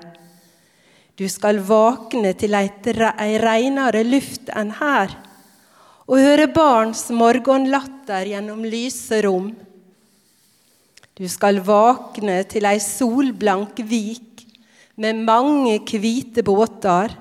Du 1.18 1.28
skal 1.30 1.60
våkne 1.66 2.34
til 2.40 2.56
ei 2.58 3.34
reinere 3.42 4.04
luft 4.08 4.50
enn 4.58 4.72
her, 4.80 5.14
og 6.08 6.18
høre 6.18 6.48
barns 6.52 7.08
morgenlatter 7.14 8.32
gjennom 8.32 8.64
lyse 8.66 9.22
rom. 9.26 9.52
Du 11.14 11.28
skal 11.30 11.62
våkne 11.66 12.42
til 12.50 12.66
ei 12.66 12.80
solblank 12.82 13.84
vik 13.86 14.31
med 15.02 15.24
mange 15.26 15.80
hvite 15.82 16.44
båter, 16.46 17.14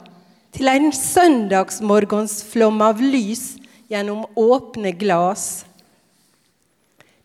til 0.51 0.69
en 0.69 0.91
søndagsmorgonsflom 0.93 2.81
av 2.83 3.01
lys 3.01 3.55
gjennom 3.91 4.27
åpne 4.39 4.93
glass. 4.99 5.65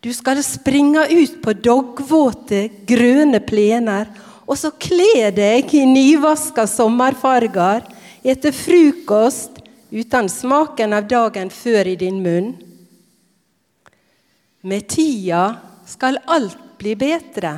Du 0.06 0.12
skal 0.14 0.38
springe 0.46 1.08
ut 1.10 1.40
på 1.42 1.56
doggvåte, 1.58 2.68
grønne 2.86 3.42
plener 3.42 4.12
og 4.46 4.60
så 4.62 4.70
kle 4.78 5.32
deg 5.34 5.74
i 5.74 5.82
nyvaska 5.90 6.68
sommerfarger 6.70 7.88
etter 8.22 8.54
frokost 8.54 9.58
uten 9.90 10.30
smaken 10.30 10.94
av 10.94 11.10
dagen 11.10 11.50
før 11.50 11.90
i 11.90 11.98
din 11.98 12.22
munn. 12.22 12.54
Med 14.66 14.86
tida 14.90 15.48
skal 15.90 16.22
alt 16.30 16.62
bli 16.78 16.94
bedre. 16.98 17.58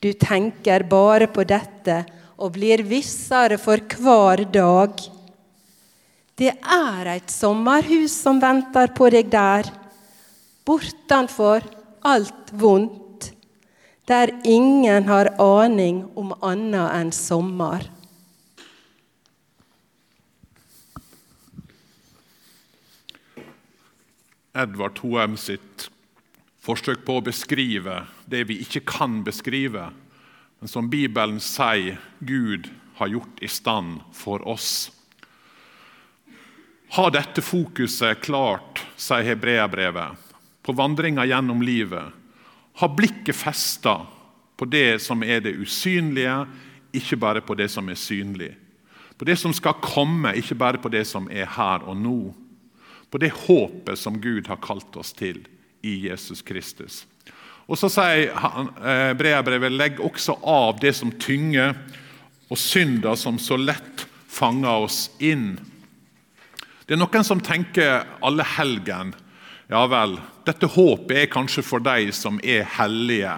Du 0.00 0.12
tenker 0.12 0.84
bare 0.88 1.28
på 1.32 1.44
dette 1.48 2.02
og 2.36 2.52
blir 2.56 2.82
vissere 2.84 3.56
for 3.60 3.80
hver 3.80 4.44
dag. 4.52 4.92
Det 6.36 6.52
er 6.52 7.12
et 7.14 7.32
sommerhus 7.32 8.12
som 8.12 8.42
venter 8.42 8.92
på 8.96 9.08
deg 9.12 9.30
der 9.32 9.70
bortenfor 10.66 11.64
alt 12.04 12.52
vondt, 12.52 13.30
der 14.06 14.34
ingen 14.44 15.08
har 15.08 15.32
aning 15.42 16.04
om 16.18 16.34
annet 16.44 16.92
enn 16.92 17.12
sommer. 17.14 17.88
Edvard 24.56 25.00
Hoem 25.04 25.34
sitt 25.40 25.88
forsøk 26.64 27.02
på 27.04 27.18
å 27.18 27.24
beskrive 27.24 28.04
det 28.26 28.44
vi 28.48 28.60
ikke 28.62 28.84
kan 28.86 29.22
beskrive, 29.24 29.90
men 30.58 30.68
som 30.68 30.90
Bibelen 30.90 31.40
sier 31.42 32.00
Gud 32.18 32.68
har 32.96 33.12
gjort 33.12 33.42
i 33.44 33.48
stand 33.48 34.00
for 34.16 34.42
oss. 34.48 34.90
Ha 36.96 37.08
dette 37.10 37.42
fokuset 37.42 38.22
klart, 38.24 38.82
sier 38.96 39.26
hebreabrevet, 39.26 40.16
på 40.62 40.74
vandringa 40.74 41.26
gjennom 41.26 41.62
livet. 41.62 42.14
Ha 42.80 42.88
blikket 42.88 43.36
festa 43.36 44.00
på 44.56 44.68
det 44.70 45.02
som 45.04 45.22
er 45.22 45.42
det 45.44 45.56
usynlige, 45.60 46.38
ikke 46.96 47.18
bare 47.20 47.42
på 47.44 47.54
det 47.58 47.68
som 47.72 47.88
er 47.92 47.98
synlig. 48.00 48.54
På 49.16 49.24
det 49.28 49.36
som 49.40 49.52
skal 49.56 49.78
komme, 49.82 50.34
ikke 50.36 50.56
bare 50.56 50.80
på 50.80 50.92
det 50.92 51.04
som 51.08 51.28
er 51.32 51.48
her 51.56 51.84
og 51.88 51.96
nå. 52.00 52.20
På 53.10 53.20
det 53.20 53.32
håpet 53.46 53.98
som 53.98 54.18
Gud 54.20 54.48
har 54.48 54.60
kalt 54.64 54.96
oss 54.96 55.12
til 55.16 55.42
i 55.84 55.98
Jesus 56.08 56.42
Kristus. 56.42 57.04
Og 57.66 57.78
så 57.80 57.90
sier 57.90 58.30
eh, 58.30 59.12
brevbrevet 59.18 59.74
legg 59.74 60.02
også 60.02 60.38
av 60.46 60.78
det 60.82 60.94
som 60.94 61.10
tynger, 61.18 61.74
og 62.46 62.58
synder 62.62 63.16
som 63.18 63.40
så 63.42 63.58
lett 63.58 64.04
fanger 64.30 64.84
oss 64.86 65.00
inn. 65.18 65.56
Det 66.86 66.94
er 66.94 67.00
noen 67.00 67.26
som 67.26 67.42
tenker 67.42 68.04
alle 68.22 68.46
helgen. 68.46 69.10
Ja 69.66 69.82
vel, 69.90 70.14
dette 70.46 70.68
håpet 70.70 71.24
er 71.24 71.32
kanskje 71.32 71.64
for 71.66 71.82
de 71.82 72.12
som 72.14 72.38
er 72.46 72.62
hellige. 72.76 73.34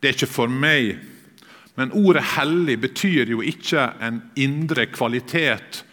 Det 0.00 0.08
er 0.08 0.16
ikke 0.16 0.32
for 0.32 0.48
meg. 0.48 0.96
Men 1.76 1.92
ordet 1.92 2.22
'hellig' 2.24 2.80
betyr 2.80 3.28
jo 3.28 3.42
ikke 3.44 3.92
en 4.00 4.22
indre 4.32 4.86
kvalitet. 4.86 5.84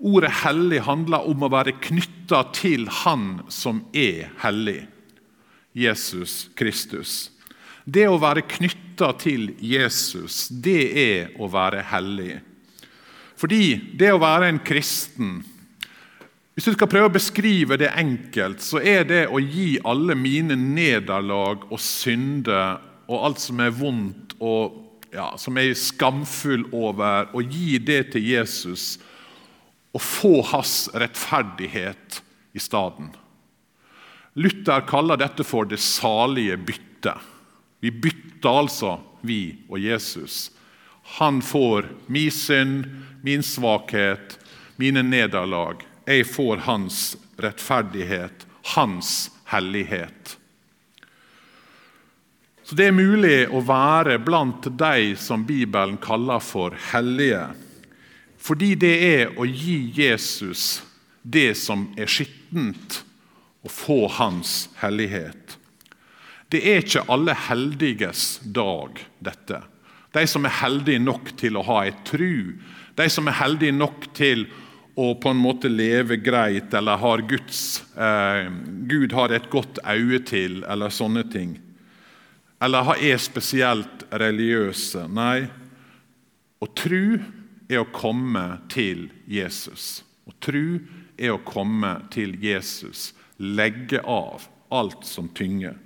Ordet 0.00 0.30
'hellig' 0.30 0.80
handler 0.88 1.28
om 1.28 1.42
å 1.42 1.52
være 1.52 1.76
knytta 1.76 2.52
til 2.56 2.88
Han 2.88 3.42
som 3.48 3.84
er 3.92 4.32
hellig. 4.40 4.86
Jesus 5.76 6.46
Kristus. 6.56 7.30
Det 7.84 8.06
å 8.08 8.18
være 8.18 8.46
knytta 8.48 9.12
til 9.20 9.50
Jesus, 9.62 10.46
det 10.50 10.82
er 10.98 11.34
å 11.38 11.48
være 11.52 11.84
hellig. 11.92 12.40
Fordi 13.36 13.76
det 13.98 14.14
å 14.14 14.22
være 14.22 14.48
en 14.48 14.62
kristen 14.64 15.42
Hvis 16.56 16.70
du 16.70 16.72
skal 16.72 16.88
prøve 16.88 17.10
å 17.10 17.12
beskrive 17.12 17.76
det 17.76 17.90
enkelt, 18.00 18.62
så 18.64 18.80
er 18.80 19.02
det 19.04 19.26
å 19.28 19.36
gi 19.36 19.74
alle 19.84 20.14
mine 20.16 20.56
nederlag 20.56 21.66
og 21.68 21.82
synder 21.84 22.78
og 23.12 23.26
alt 23.28 23.42
som 23.44 23.60
er 23.60 23.74
vondt 23.76 24.32
og 24.40 24.78
ja, 25.12 25.34
som 25.36 25.56
jeg 25.60 25.74
er 25.74 25.78
skamfull 25.80 26.64
over, 26.72 27.28
og 27.36 27.52
gi 27.52 27.76
det 27.76 28.14
til 28.14 28.24
Jesus 28.24 28.96
og 29.92 30.00
få 30.00 30.32
hans 30.54 30.86
rettferdighet 30.96 32.22
i 32.56 32.60
stedet. 32.60 33.12
Luther 34.36 34.80
kaller 34.84 35.16
dette 35.16 35.44
for 35.48 35.64
det 35.64 35.78
salige 35.80 36.56
byttet. 36.56 37.22
Vi 37.80 37.90
bytter 37.90 38.58
altså, 38.60 38.98
vi 39.24 39.56
og 39.68 39.80
Jesus. 39.80 40.50
Han 41.16 41.40
får 41.42 41.88
min 42.06 42.30
synd, 42.30 42.84
min 43.24 43.42
svakhet, 43.42 44.36
mine 44.76 45.00
nederlag. 45.02 45.80
Jeg 46.04 46.26
får 46.28 46.66
hans 46.68 47.16
rettferdighet, 47.40 48.44
hans 48.76 49.30
hellighet. 49.48 50.36
Så 52.62 52.74
Det 52.74 52.90
er 52.90 52.92
mulig 52.92 53.46
å 53.48 53.64
være 53.64 54.18
blant 54.18 54.68
de 54.68 55.16
som 55.16 55.46
Bibelen 55.48 55.96
kaller 55.96 56.44
for 56.44 56.76
hellige. 56.92 57.46
Fordi 58.36 58.74
det 58.74 58.94
er 59.00 59.36
å 59.38 59.48
gi 59.48 59.80
Jesus 59.96 60.82
det 61.22 61.54
som 61.56 61.88
er 61.96 62.10
skittent 62.10 63.05
å 63.66 63.72
få 63.72 64.06
Hans 64.08 64.68
hellighet. 64.80 65.58
Det 66.48 66.62
er 66.62 66.84
ikke 66.84 67.06
alle 67.10 67.34
heldiges 67.48 68.38
dag, 68.42 69.00
dette. 69.18 69.58
De 70.14 70.22
som 70.30 70.46
er 70.46 70.54
heldige 70.62 71.02
nok 71.02 71.32
til 71.40 71.58
å 71.58 71.64
ha 71.66 71.80
et 71.88 72.04
tru, 72.06 72.54
de 72.96 73.08
som 73.12 73.26
er 73.26 73.40
heldige 73.40 73.74
nok 73.74 74.06
til 74.16 74.46
å 74.96 75.10
på 75.20 75.32
en 75.32 75.42
måte 75.42 75.68
leve 75.68 76.16
greit 76.22 76.72
eller 76.74 76.96
har 77.02 77.24
Guds, 77.28 77.82
eh, 77.98 78.46
Gud 78.88 79.12
har 79.12 79.34
et 79.34 79.50
godt 79.50 79.82
øye 79.84 80.22
til, 80.24 80.62
eller 80.64 80.94
sånne 80.94 81.26
ting. 81.32 81.58
Eller 82.62 82.94
er 82.96 83.18
spesielt 83.20 84.06
religiøse. 84.08 85.04
Nei, 85.12 85.50
å 86.62 86.70
tru 86.72 87.18
er 87.68 87.82
å 87.82 87.90
komme 87.92 88.62
til 88.72 89.10
Jesus. 89.28 90.00
Å 90.24 90.32
tru 90.40 90.78
er 91.18 91.34
å 91.34 91.44
komme 91.44 91.98
til 92.14 92.38
Jesus 92.40 93.10
legge 93.36 94.00
av 94.00 94.42
alt 94.68 95.04
som 95.04 95.28
tynger. 95.28 95.78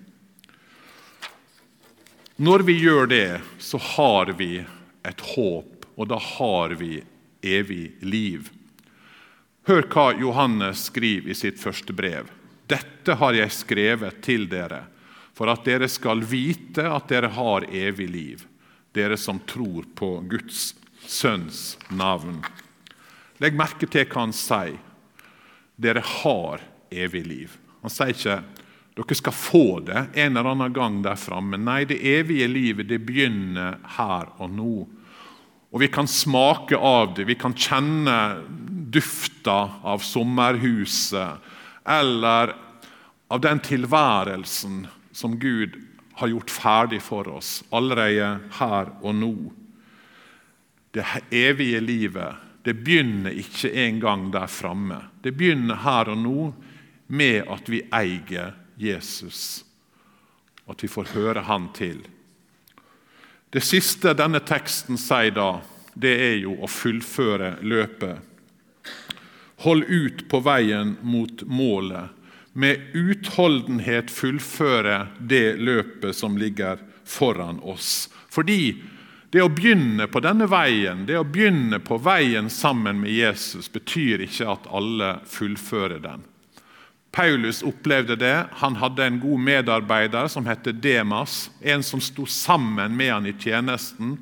Når 2.41 2.65
vi 2.65 2.79
gjør 2.81 3.07
det, 3.07 3.41
så 3.59 3.79
har 3.79 4.33
vi 4.39 4.63
et 5.05 5.21
håp, 5.35 5.85
og 5.97 6.09
da 6.09 6.17
har 6.17 6.73
vi 6.81 7.03
evig 7.45 7.91
liv. 8.01 8.49
Hør 9.69 9.85
hva 9.93 10.07
Johannes 10.17 10.87
skriver 10.89 11.35
i 11.35 11.37
sitt 11.37 11.61
første 11.61 11.93
brev. 11.93 12.31
Dette 12.71 13.19
har 13.21 13.37
jeg 13.37 13.53
skrevet 13.53 14.23
til 14.25 14.47
dere, 14.49 14.87
for 15.37 15.53
at 15.53 15.67
dere 15.69 15.89
skal 15.91 16.25
vite 16.25 16.87
at 16.89 17.13
dere 17.13 17.29
har 17.37 17.67
evig 17.69 18.09
liv, 18.09 18.47
dere 18.97 19.19
som 19.21 19.43
tror 19.45 19.85
på 19.95 20.15
Guds 20.31 20.71
sønns 21.05 21.77
navn. 21.91 22.41
Legg 23.41 23.57
merke 23.57 23.89
til 23.89 24.09
hva 24.09 24.25
han 24.25 24.35
sier. 24.37 24.81
Dere 25.81 26.03
har 26.05 26.65
evig 26.90 27.24
liv. 27.26 27.59
Han 27.83 27.92
sier 27.92 28.14
ikke 28.14 28.40
dere 29.00 29.16
skal 29.16 29.33
få 29.33 29.64
det 29.87 30.00
en 30.18 30.37
eller 30.37 30.50
annen 30.50 30.72
gang 30.74 30.98
der 31.05 31.16
framme. 31.16 31.57
Nei, 31.57 31.85
det 31.88 32.00
evige 32.05 32.48
livet 32.50 32.90
det 32.90 33.00
begynner 33.07 33.79
her 33.96 34.33
og 34.42 34.50
nå. 34.53 34.74
Og 35.70 35.81
Vi 35.81 35.88
kan 35.88 36.09
smake 36.11 36.76
av 36.76 37.14
det, 37.14 37.24
vi 37.29 37.37
kan 37.38 37.55
kjenne 37.55 38.42
dufta 38.90 39.79
av 39.87 40.03
sommerhuset 40.03 41.38
eller 41.87 42.55
av 43.31 43.40
den 43.40 43.61
tilværelsen 43.62 44.83
som 45.12 45.38
Gud 45.38 45.79
har 46.18 46.29
gjort 46.29 46.50
ferdig 46.50 47.00
for 47.03 47.29
oss 47.31 47.61
allerede 47.70 48.40
her 48.59 48.90
og 49.00 49.14
nå. 49.14 49.35
Det 50.90 51.07
evige 51.31 51.81
livet 51.81 52.48
det 52.66 52.74
begynner 52.83 53.33
ikke 53.33 53.70
engang 53.87 54.29
der 54.35 54.50
framme. 54.50 54.98
Det 55.22 55.33
begynner 55.38 55.79
her 55.81 56.11
og 56.12 56.18
nå 56.18 56.50
med 57.11 57.49
at 57.51 57.68
vi 57.68 57.83
eier 57.90 58.55
Jesus, 58.79 59.64
at 60.70 60.85
vi 60.85 60.88
får 60.88 61.11
høre 61.14 61.42
Han 61.49 61.68
til. 61.75 62.05
Det 63.51 63.62
siste 63.66 64.14
denne 64.14 64.38
teksten 64.46 64.99
sier 65.01 65.35
da, 65.35 65.59
det 65.99 66.12
er 66.23 66.37
jo 66.44 66.55
å 66.62 66.70
fullføre 66.70 67.57
løpet. 67.66 68.23
Hold 69.66 69.90
ut 69.90 70.23
på 70.31 70.40
veien 70.46 70.94
mot 71.03 71.42
målet. 71.51 72.14
Med 72.53 72.94
utholdenhet 72.94 74.11
fullføre 74.11 75.09
det 75.18 75.59
løpet 75.59 76.16
som 76.16 76.38
ligger 76.38 76.79
foran 77.05 77.59
oss. 77.61 78.07
Fordi 78.31 78.79
det 79.35 79.42
å 79.42 79.51
begynne 79.51 80.07
på 80.11 80.23
denne 80.23 80.46
veien, 80.51 81.05
det 81.07 81.18
å 81.18 81.27
begynne 81.27 81.83
på 81.83 81.99
veien 82.03 82.51
sammen 82.51 83.03
med 83.03 83.12
Jesus, 83.14 83.66
betyr 83.70 84.23
ikke 84.27 84.49
at 84.55 84.70
alle 84.70 85.16
fullfører 85.27 86.03
den. 86.07 86.30
Paulus 87.12 87.62
opplevde 87.62 88.16
det. 88.16 88.46
Han 88.51 88.77
hadde 88.77 89.05
en 89.05 89.20
god 89.20 89.40
medarbeider 89.40 90.29
som 90.29 90.46
het 90.46 90.68
Demas, 90.83 91.51
en 91.61 91.83
som 91.83 92.01
sto 92.01 92.27
sammen 92.27 92.96
med 92.96 93.12
han 93.12 93.27
i 93.27 93.33
tjenesten. 93.33 94.18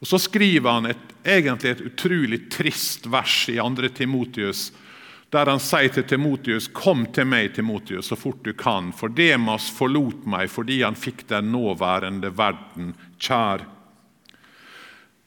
Og 0.00 0.06
Så 0.06 0.18
skriver 0.18 0.70
han 0.70 0.86
et, 0.86 1.02
egentlig 1.24 1.70
et 1.70 1.84
utrolig 1.86 2.50
trist 2.50 3.06
vers 3.06 3.48
i 3.48 3.58
2. 3.58 3.88
Timotius, 3.94 4.72
der 5.30 5.46
han 5.46 5.60
sier 5.62 5.88
til 5.88 6.04
Timotius.: 6.04 6.68
Kom 6.68 7.06
til 7.06 7.26
meg, 7.26 7.54
Timotius, 7.54 8.10
så 8.10 8.16
fort 8.16 8.42
du 8.44 8.52
kan, 8.52 8.92
for 8.92 9.08
Demas 9.08 9.70
forlot 9.70 10.26
meg 10.26 10.50
fordi 10.50 10.82
han 10.82 10.98
fikk 10.98 11.28
den 11.28 11.52
nåværende 11.52 12.30
verden 12.36 12.94
kjær. 13.18 13.64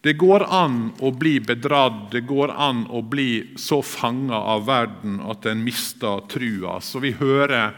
Det 0.05 0.13
går 0.13 0.43
an 0.53 0.91
å 1.01 1.09
bli 1.17 1.39
bedratt, 1.41 2.11
det 2.11 2.27
går 2.29 2.51
an 2.61 2.83
å 2.93 2.99
bli 3.01 3.55
så 3.57 3.79
fanga 3.81 4.37
av 4.37 4.67
verden 4.67 5.15
at 5.25 5.47
en 5.49 5.63
mister 5.65 6.19
trua. 6.29 6.75
Så 6.77 6.99
vi 7.01 7.15
hører, 7.17 7.71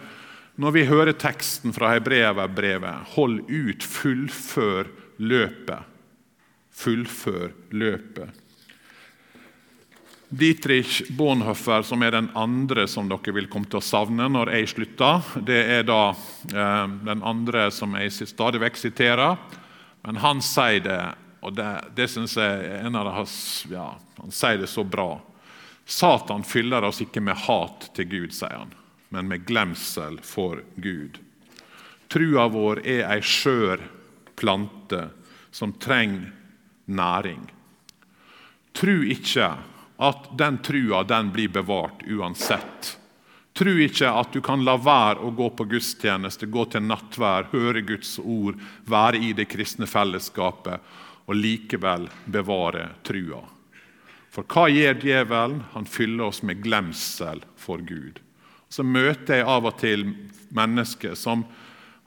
når 0.59 0.73
vi 0.75 0.81
hører 0.89 1.15
teksten 1.15 1.71
fra 1.71 1.93
Hebreverbrevet, 1.93 3.13
hold 3.13 3.45
ut, 3.47 3.85
fullfør 3.87 4.89
løpet. 5.23 5.93
Fullfør 6.75 7.53
løpet. 7.71 8.43
Dietrich 10.27 11.05
Bonhoeffer, 11.15 11.85
som 11.87 12.03
er 12.03 12.11
den 12.11 12.27
andre 12.35 12.89
som 12.91 13.07
dere 13.07 13.35
vil 13.37 13.47
komme 13.47 13.71
til 13.71 13.79
å 13.79 13.85
savne 13.87 14.27
når 14.27 14.51
jeg 14.51 14.73
slutter, 14.73 15.31
det 15.47 15.61
er 15.77 15.87
da 15.87 16.01
eh, 16.11 16.91
den 17.07 17.23
andre 17.23 17.69
som 17.71 17.95
jeg 17.95 18.27
stadig 18.27 18.59
vekk 18.65 18.81
siterer. 18.81 19.39
Men 20.03 20.19
han 20.25 20.43
sier 20.43 20.83
det 20.83 20.99
og 21.39 21.53
Det, 21.53 21.67
det 21.95 22.07
synes 22.11 22.37
jeg 22.37 22.81
en 22.81 22.95
av 22.95 23.11
hans, 23.13 23.65
ja, 23.71 23.93
Han 24.17 24.33
sier 24.33 24.57
det 24.57 24.69
så 24.71 24.83
bra. 24.83 25.19
Satan 25.85 26.43
fyller 26.43 26.83
oss 26.83 27.01
ikke 27.01 27.21
med 27.23 27.37
hat 27.47 27.91
til 27.95 28.09
Gud, 28.09 28.33
sier 28.35 28.57
han, 28.57 28.73
men 29.09 29.29
med 29.29 29.45
glemsel 29.47 30.19
for 30.25 30.63
Gud. 30.75 31.21
Trua 32.11 32.47
vår 32.51 32.81
er 32.87 33.05
ei 33.07 33.21
skjør 33.23 33.83
plante 34.35 35.07
som 35.51 35.73
trenger 35.79 36.31
næring. 36.85 37.41
Tru 38.75 39.03
ikke 39.07 39.49
at 39.97 40.29
den 40.37 40.59
trua 40.63 41.03
den 41.07 41.31
blir 41.33 41.49
bevart 41.49 42.03
uansett. 42.07 42.97
Tro 43.57 43.73
ikke 43.81 44.11
at 44.11 44.35
du 44.35 44.41
kan 44.45 44.61
la 44.61 44.75
være 44.77 45.23
å 45.25 45.31
gå 45.33 45.47
på 45.57 45.65
gudstjeneste, 45.71 46.45
gå 46.45 46.67
til 46.69 46.83
nattvær, 46.85 47.49
høre 47.55 47.81
Guds 47.81 48.19
ord, 48.21 48.59
være 48.85 49.17
i 49.17 49.31
det 49.33 49.47
kristne 49.49 49.87
fellesskapet 49.89 50.83
og 51.27 51.35
likevel 51.35 52.07
bevare 52.25 52.89
trua. 53.05 53.43
For 54.31 54.47
hva 54.47 54.67
gjør 54.71 54.99
djevelen? 55.01 55.61
Han 55.73 55.87
fyller 55.89 56.29
oss 56.29 56.43
med 56.45 56.61
glemsel 56.63 57.43
for 57.59 57.81
Gud. 57.83 58.19
Så 58.69 58.83
møter 58.83 59.39
jeg 59.39 59.47
av 59.47 59.67
og 59.67 59.79
til 59.79 60.05
mennesker 60.55 61.15
som 61.19 61.45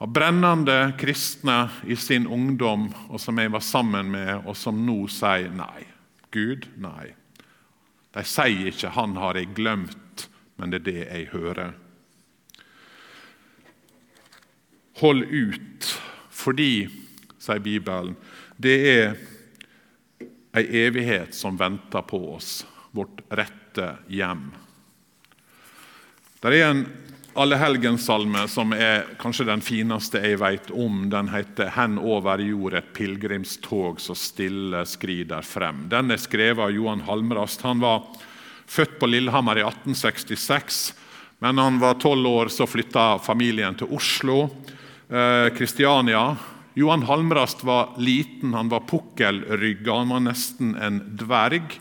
var 0.01 0.13
brennende 0.15 0.93
kristne 1.01 1.67
i 1.85 1.97
sin 1.97 2.27
ungdom, 2.27 2.87
og 3.13 3.21
som 3.21 3.37
jeg 3.41 3.53
var 3.53 3.65
sammen 3.65 4.13
med, 4.13 4.47
og 4.49 4.57
som 4.57 4.79
nå 4.87 5.03
sier 5.13 5.51
nei. 5.53 5.85
Gud, 6.33 6.71
nei. 6.81 7.13
De 8.15 8.25
sier 8.25 8.71
ikke 8.71 8.91
'Han 8.95 9.17
har 9.17 9.35
jeg 9.35 9.55
glemt', 9.55 10.29
men 10.57 10.71
det 10.71 10.81
er 10.81 10.93
det 10.93 11.09
jeg 11.09 11.29
hører. 11.33 11.73
Hold 15.01 15.25
ut, 15.25 16.01
fordi, 16.31 16.89
sier 17.39 17.59
Bibelen, 17.59 18.17
det 18.61 18.79
er 18.91 19.15
ei 20.53 20.67
evighet 20.85 21.35
som 21.35 21.57
venter 21.57 22.03
på 22.03 22.19
oss, 22.35 22.67
vårt 22.91 23.23
rette 23.33 23.95
hjem. 24.11 24.51
Det 26.41 26.53
er 26.57 26.67
en 26.67 26.83
allehelgensalme 27.41 28.43
som 28.51 28.75
er 28.77 29.07
kanskje 29.21 29.47
den 29.49 29.63
fineste 29.65 30.21
jeg 30.25 30.41
vet 30.43 30.71
om. 30.73 31.07
Den 31.13 31.31
heter 31.33 31.71
'Hen 31.71 31.99
over 31.99 32.39
jord 32.39 32.75
et 32.75 32.93
pilegrimstog 32.93 34.01
som 34.01 34.17
stille 34.17 34.85
skrider 34.87 35.41
frem'. 35.41 35.89
Den 35.89 36.11
er 36.11 36.17
skrevet 36.17 36.65
av 36.65 36.71
Johan 36.71 37.01
Halmrast. 37.01 37.63
Han 37.63 37.81
var 37.81 38.05
født 38.67 38.99
på 38.99 39.07
Lillehammer 39.07 39.59
i 39.59 39.63
1866. 39.63 40.95
Men 41.39 41.57
da 41.57 41.63
han 41.63 41.79
var 41.79 41.95
tolv 41.95 42.27
år, 42.27 42.49
så 42.49 42.67
flytta 42.67 43.19
familien 43.19 43.75
til 43.75 43.87
Oslo. 43.91 44.51
Kristiania. 45.57 46.31
Eh, 46.31 46.37
Johan 46.79 47.03
Halmrast 47.03 47.65
var 47.65 47.95
liten, 47.99 48.55
han 48.55 48.69
var 48.69 48.87
pukkelrygga, 48.87 49.95
han 49.95 50.13
var 50.15 50.23
nesten 50.29 50.77
en 50.79 51.01
dverg. 51.19 51.75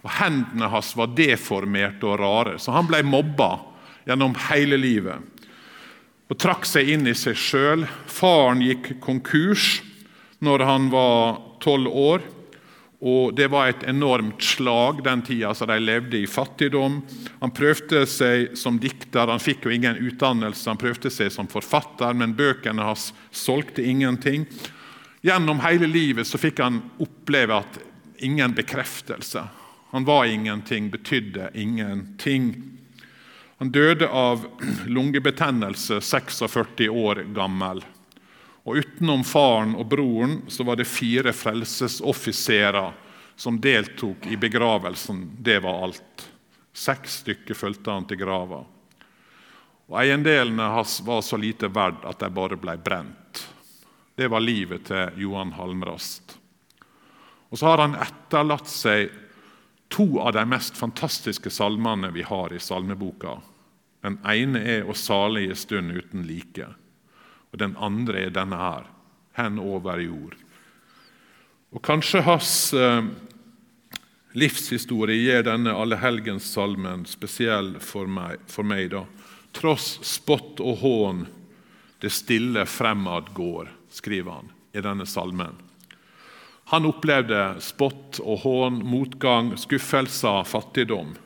Og 0.00 0.14
Hendene 0.16 0.70
hans 0.72 0.94
var 0.96 1.12
deformerte 1.12 2.08
og 2.08 2.20
rare, 2.22 2.56
så 2.56 2.72
han 2.72 2.88
ble 2.88 3.02
mobba 3.04 3.52
gjennom 4.08 4.32
hele 4.48 4.78
livet. 4.80 5.20
Og 6.30 6.38
trakk 6.40 6.64
seg 6.68 6.88
inn 6.94 7.08
i 7.10 7.14
seg 7.18 7.36
sjøl. 7.36 7.84
Faren 8.08 8.62
gikk 8.64 8.94
konkurs 9.02 9.80
når 10.40 10.64
han 10.64 10.88
var 10.92 11.40
tolv 11.60 11.90
år. 11.90 12.24
Og 13.00 13.34
Det 13.34 13.46
var 13.48 13.70
et 13.70 13.84
enormt 13.88 14.42
slag 14.44 15.00
den 15.04 15.22
tida, 15.24 15.54
så 15.54 15.64
de 15.66 15.78
levde 15.80 16.18
i 16.20 16.26
fattigdom. 16.28 16.98
Han 17.40 17.52
prøvde 17.56 18.02
seg 18.06 18.58
som 18.60 18.76
dikter, 18.80 19.30
han 19.30 19.40
fikk 19.40 19.64
jo 19.64 19.72
ingen 19.72 19.96
utdannelse. 19.96 20.68
Han 20.68 20.80
prøvde 20.80 21.08
seg 21.12 21.32
som 21.32 21.48
forfatter, 21.48 22.12
men 22.12 22.36
bøkene 22.36 22.84
hans 22.84 23.10
solgte 23.32 23.86
ingenting. 23.88 24.44
Gjennom 25.24 25.62
hele 25.64 25.88
livet 25.88 26.28
så 26.28 26.40
fikk 26.40 26.60
han 26.60 26.82
oppleve 27.00 27.62
at 27.62 27.80
ingen 28.20 28.52
bekreftelse. 28.56 29.46
Han 29.90 30.04
var 30.04 30.28
ingenting, 30.28 30.90
betydde 30.92 31.50
ingenting. 31.54 32.52
Han 33.58 33.72
døde 33.72 34.08
av 34.08 34.44
lungebetennelse 34.86 36.00
46 36.00 36.88
år 36.88 37.24
gammel. 37.34 37.82
Og 38.70 38.76
Utenom 38.78 39.24
faren 39.26 39.72
og 39.74 39.88
broren 39.90 40.36
så 40.46 40.62
var 40.62 40.76
det 40.78 40.86
fire 40.86 41.32
frelsesoffiserer 41.34 42.92
som 43.34 43.56
deltok 43.58 44.28
i 44.30 44.36
begravelsen. 44.36 45.24
Det 45.42 45.56
var 45.64 45.82
alt. 45.84 46.28
Seks 46.72 47.16
stykker 47.24 47.58
fulgte 47.58 47.90
han 47.90 48.06
til 48.06 48.20
grava. 48.20 48.60
Og 49.90 49.96
Eiendelene 49.98 50.68
hans 50.70 51.00
var 51.02 51.24
så 51.26 51.34
lite 51.40 51.66
verd 51.74 52.04
at 52.06 52.22
de 52.22 52.28
bare 52.30 52.58
ble 52.62 52.76
brent. 52.78 53.40
Det 54.14 54.28
var 54.30 54.44
livet 54.44 54.86
til 54.86 55.18
Johan 55.18 55.50
Halmrast. 55.58 56.36
Og 57.50 57.58
Så 57.58 57.66
har 57.66 57.82
han 57.82 57.98
etterlatt 57.98 58.70
seg 58.70 59.10
to 59.90 60.20
av 60.22 60.36
de 60.38 60.44
mest 60.46 60.78
fantastiske 60.78 61.50
salmene 61.50 62.12
vi 62.14 62.22
har 62.22 62.54
i 62.54 62.62
salmeboka. 62.62 63.40
Den 64.06 64.20
ene 64.22 64.62
er 64.62 64.84
'Å 64.84 64.94
salige 64.94 65.56
stund 65.56 65.90
uten 65.90 66.22
like'. 66.22 66.79
Og 67.50 67.58
den 67.58 67.74
andre 67.76 68.26
er 68.26 68.34
denne 68.34 68.58
her, 68.58 68.86
hen 69.38 69.58
over 69.62 70.00
jord. 70.02 70.36
Og 71.70 71.82
Kanskje 71.86 72.22
hans 72.26 72.52
eh, 72.74 73.04
livshistorie 74.38 75.18
gir 75.22 75.46
denne 75.46 75.74
allehelgenssalmen 75.74 77.06
spesiell 77.10 77.76
for 77.82 78.10
meg. 78.10 78.42
For 78.50 78.66
meg 78.66 78.90
da. 78.94 79.04
Tross 79.54 79.98
spott 80.06 80.62
og 80.62 80.82
hån, 80.82 81.24
det 82.00 82.12
stille 82.14 82.64
fremad 82.70 83.32
går, 83.36 83.70
skriver 83.90 84.40
han 84.40 84.54
i 84.72 84.82
denne 84.82 85.06
salmen. 85.06 85.58
Han 86.70 86.86
opplevde 86.86 87.56
spott 87.58 88.20
og 88.22 88.44
hån, 88.44 88.78
motgang, 88.86 89.56
skuffelser, 89.58 90.44
fattigdom. 90.46 91.16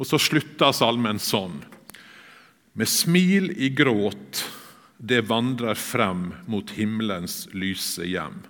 Og 0.00 0.08
så 0.08 0.16
slutta 0.18 0.70
salmen 0.72 1.20
sånn. 1.20 1.58
Med 2.72 2.88
smil 2.88 3.50
i 3.52 3.68
gråt 3.76 4.40
det 4.98 5.24
vandrer 5.28 5.74
frem 5.78 6.32
mot 6.46 6.70
himmelens 6.76 7.44
lyse 7.52 8.06
hjem. 8.06 8.42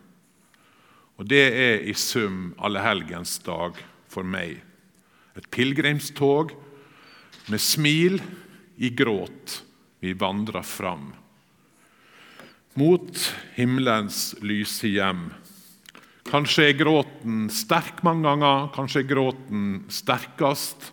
Og 1.18 1.28
Det 1.30 1.44
er 1.54 1.82
i 1.86 1.94
sum 1.94 2.54
allehelgensdag 2.58 3.78
for 4.10 4.26
meg. 4.26 4.62
Et 5.36 5.50
pilegrimstog 5.50 6.52
med 7.48 7.60
smil 7.60 8.20
i 8.78 8.90
gråt. 8.90 9.62
Vi 10.00 10.12
vandrer 10.12 10.62
fram 10.62 11.12
mot 12.74 13.18
himmelens 13.54 14.34
lyse 14.42 14.90
hjem. 14.90 15.28
Kanskje 16.26 16.70
er 16.70 16.78
gråten 16.78 17.46
sterk 17.52 18.02
mange 18.06 18.26
ganger, 18.26 18.68
kanskje 18.74 19.04
er 19.04 19.10
gråten 19.12 19.66
sterkest, 19.92 20.90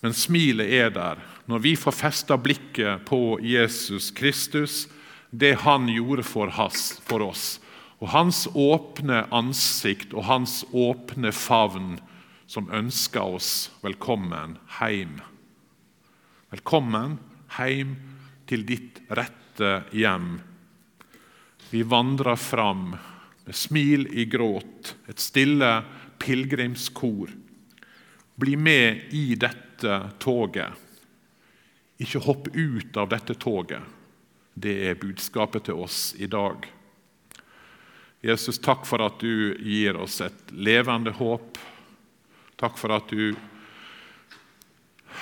men 0.00 0.16
smilet 0.16 0.72
er 0.72 0.92
der 0.94 1.20
når 1.50 1.62
vi 1.64 1.74
får 1.76 1.96
festa 1.96 2.38
blikket 2.40 3.04
på 3.08 3.38
Jesus 3.42 4.10
Kristus, 4.14 4.86
det 5.30 5.60
han 5.64 5.88
gjorde 5.90 6.24
for, 6.26 6.50
has, 6.54 6.98
for 7.06 7.24
oss, 7.26 7.58
og 8.00 8.12
hans 8.14 8.46
åpne 8.54 9.24
ansikt 9.34 10.14
og 10.14 10.24
hans 10.30 10.62
åpne 10.72 11.32
favn, 11.36 11.98
som 12.50 12.70
ønsker 12.74 13.36
oss 13.36 13.70
velkommen 13.84 14.56
hjem. 14.80 15.18
Velkommen 16.50 17.18
hjem 17.58 17.94
til 18.50 18.64
ditt 18.66 19.02
rette 19.14 19.84
hjem. 19.94 20.40
Vi 21.70 21.84
vandrer 21.86 22.38
fram 22.40 22.96
med 23.44 23.54
smil 23.54 24.08
i 24.10 24.24
gråt, 24.30 24.96
et 25.06 25.22
stille 25.22 25.70
pilegrimskor. 26.18 27.30
Bli 28.40 28.56
med 28.56 29.12
i 29.14 29.34
dette 29.38 29.69
toget. 30.18 30.72
Ikke 32.00 32.22
hopp 32.24 32.48
ut 32.54 32.96
av 32.96 33.08
dette 33.12 33.34
toget. 33.34 33.82
Det 34.54 34.76
er 34.88 34.98
budskapet 35.00 35.68
til 35.68 35.80
oss 35.84 36.14
i 36.18 36.28
dag. 36.30 36.66
Jesus, 38.20 38.58
takk 38.60 38.84
for 38.88 39.00
at 39.04 39.20
du 39.20 39.56
gir 39.64 39.96
oss 39.96 40.20
et 40.20 40.52
levende 40.52 41.12
håp. 41.16 41.58
Takk 42.60 42.76
for 42.76 42.92
at 42.92 43.08
du 43.08 43.32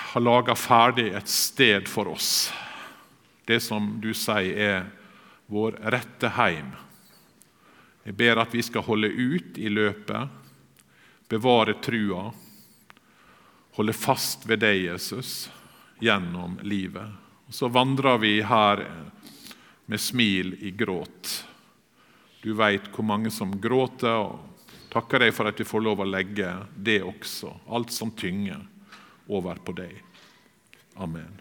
har 0.09 0.23
laga 0.23 0.55
ferdig 0.55 1.11
et 1.15 1.31
sted 1.31 1.87
for 1.87 2.11
oss. 2.11 2.49
Det 3.47 3.61
som 3.63 3.95
du 4.03 4.11
sier 4.13 4.59
er 4.59 4.89
vår 5.49 5.79
rette 5.95 6.31
heim. 6.35 6.73
Jeg 8.03 8.17
ber 8.19 8.41
at 8.41 8.53
vi 8.53 8.61
skal 8.65 8.85
holde 8.85 9.09
ut 9.09 9.57
i 9.57 9.69
løpet, 9.71 10.27
bevare 11.29 11.75
trua, 11.83 12.29
holde 13.79 13.95
fast 13.95 14.43
ved 14.49 14.59
deg, 14.59 14.81
Jesus 14.89 15.47
gjennom 16.03 16.59
livet. 16.67 17.07
Så 17.49 17.67
vandrer 17.71 18.17
vi 18.19 18.41
her 18.43 18.83
med 19.85 19.99
smil 19.99 20.55
i 20.59 20.71
gråt. 20.75 21.45
Du 22.43 22.53
veit 22.59 22.89
hvor 22.91 23.03
mange 23.07 23.31
som 23.31 23.61
gråter, 23.61 24.17
og 24.19 24.39
takker 24.91 25.19
deg 25.23 25.33
for 25.35 25.47
at 25.47 25.59
vi 25.59 25.65
får 25.67 25.81
lov 25.85 25.99
å 26.03 26.11
legge 26.11 26.55
det 26.75 27.03
også, 27.07 27.53
alt 27.71 27.91
som 27.95 28.11
tynger, 28.11 28.59
over 29.31 29.55
på 29.63 29.71
deg. 29.79 29.95
Amen. 30.99 31.39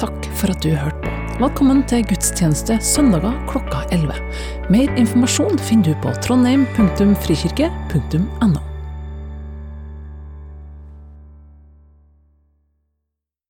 Takk 0.00 0.24
for 0.36 0.50
at 0.52 0.62
du 0.64 0.70
hørte 0.76 1.00
på. 1.04 1.10
Velkommen 1.40 1.80
til 1.88 2.04
gudstjeneste 2.08 2.80
søndager 2.84 3.32
klokka 3.48 3.80
11. 3.96 4.12
Mer 4.72 4.88
informasjon 5.00 5.58
finner 5.70 5.86
du 5.88 5.94
på 6.04 6.10
trondheim.frikirke.no. 6.20 8.69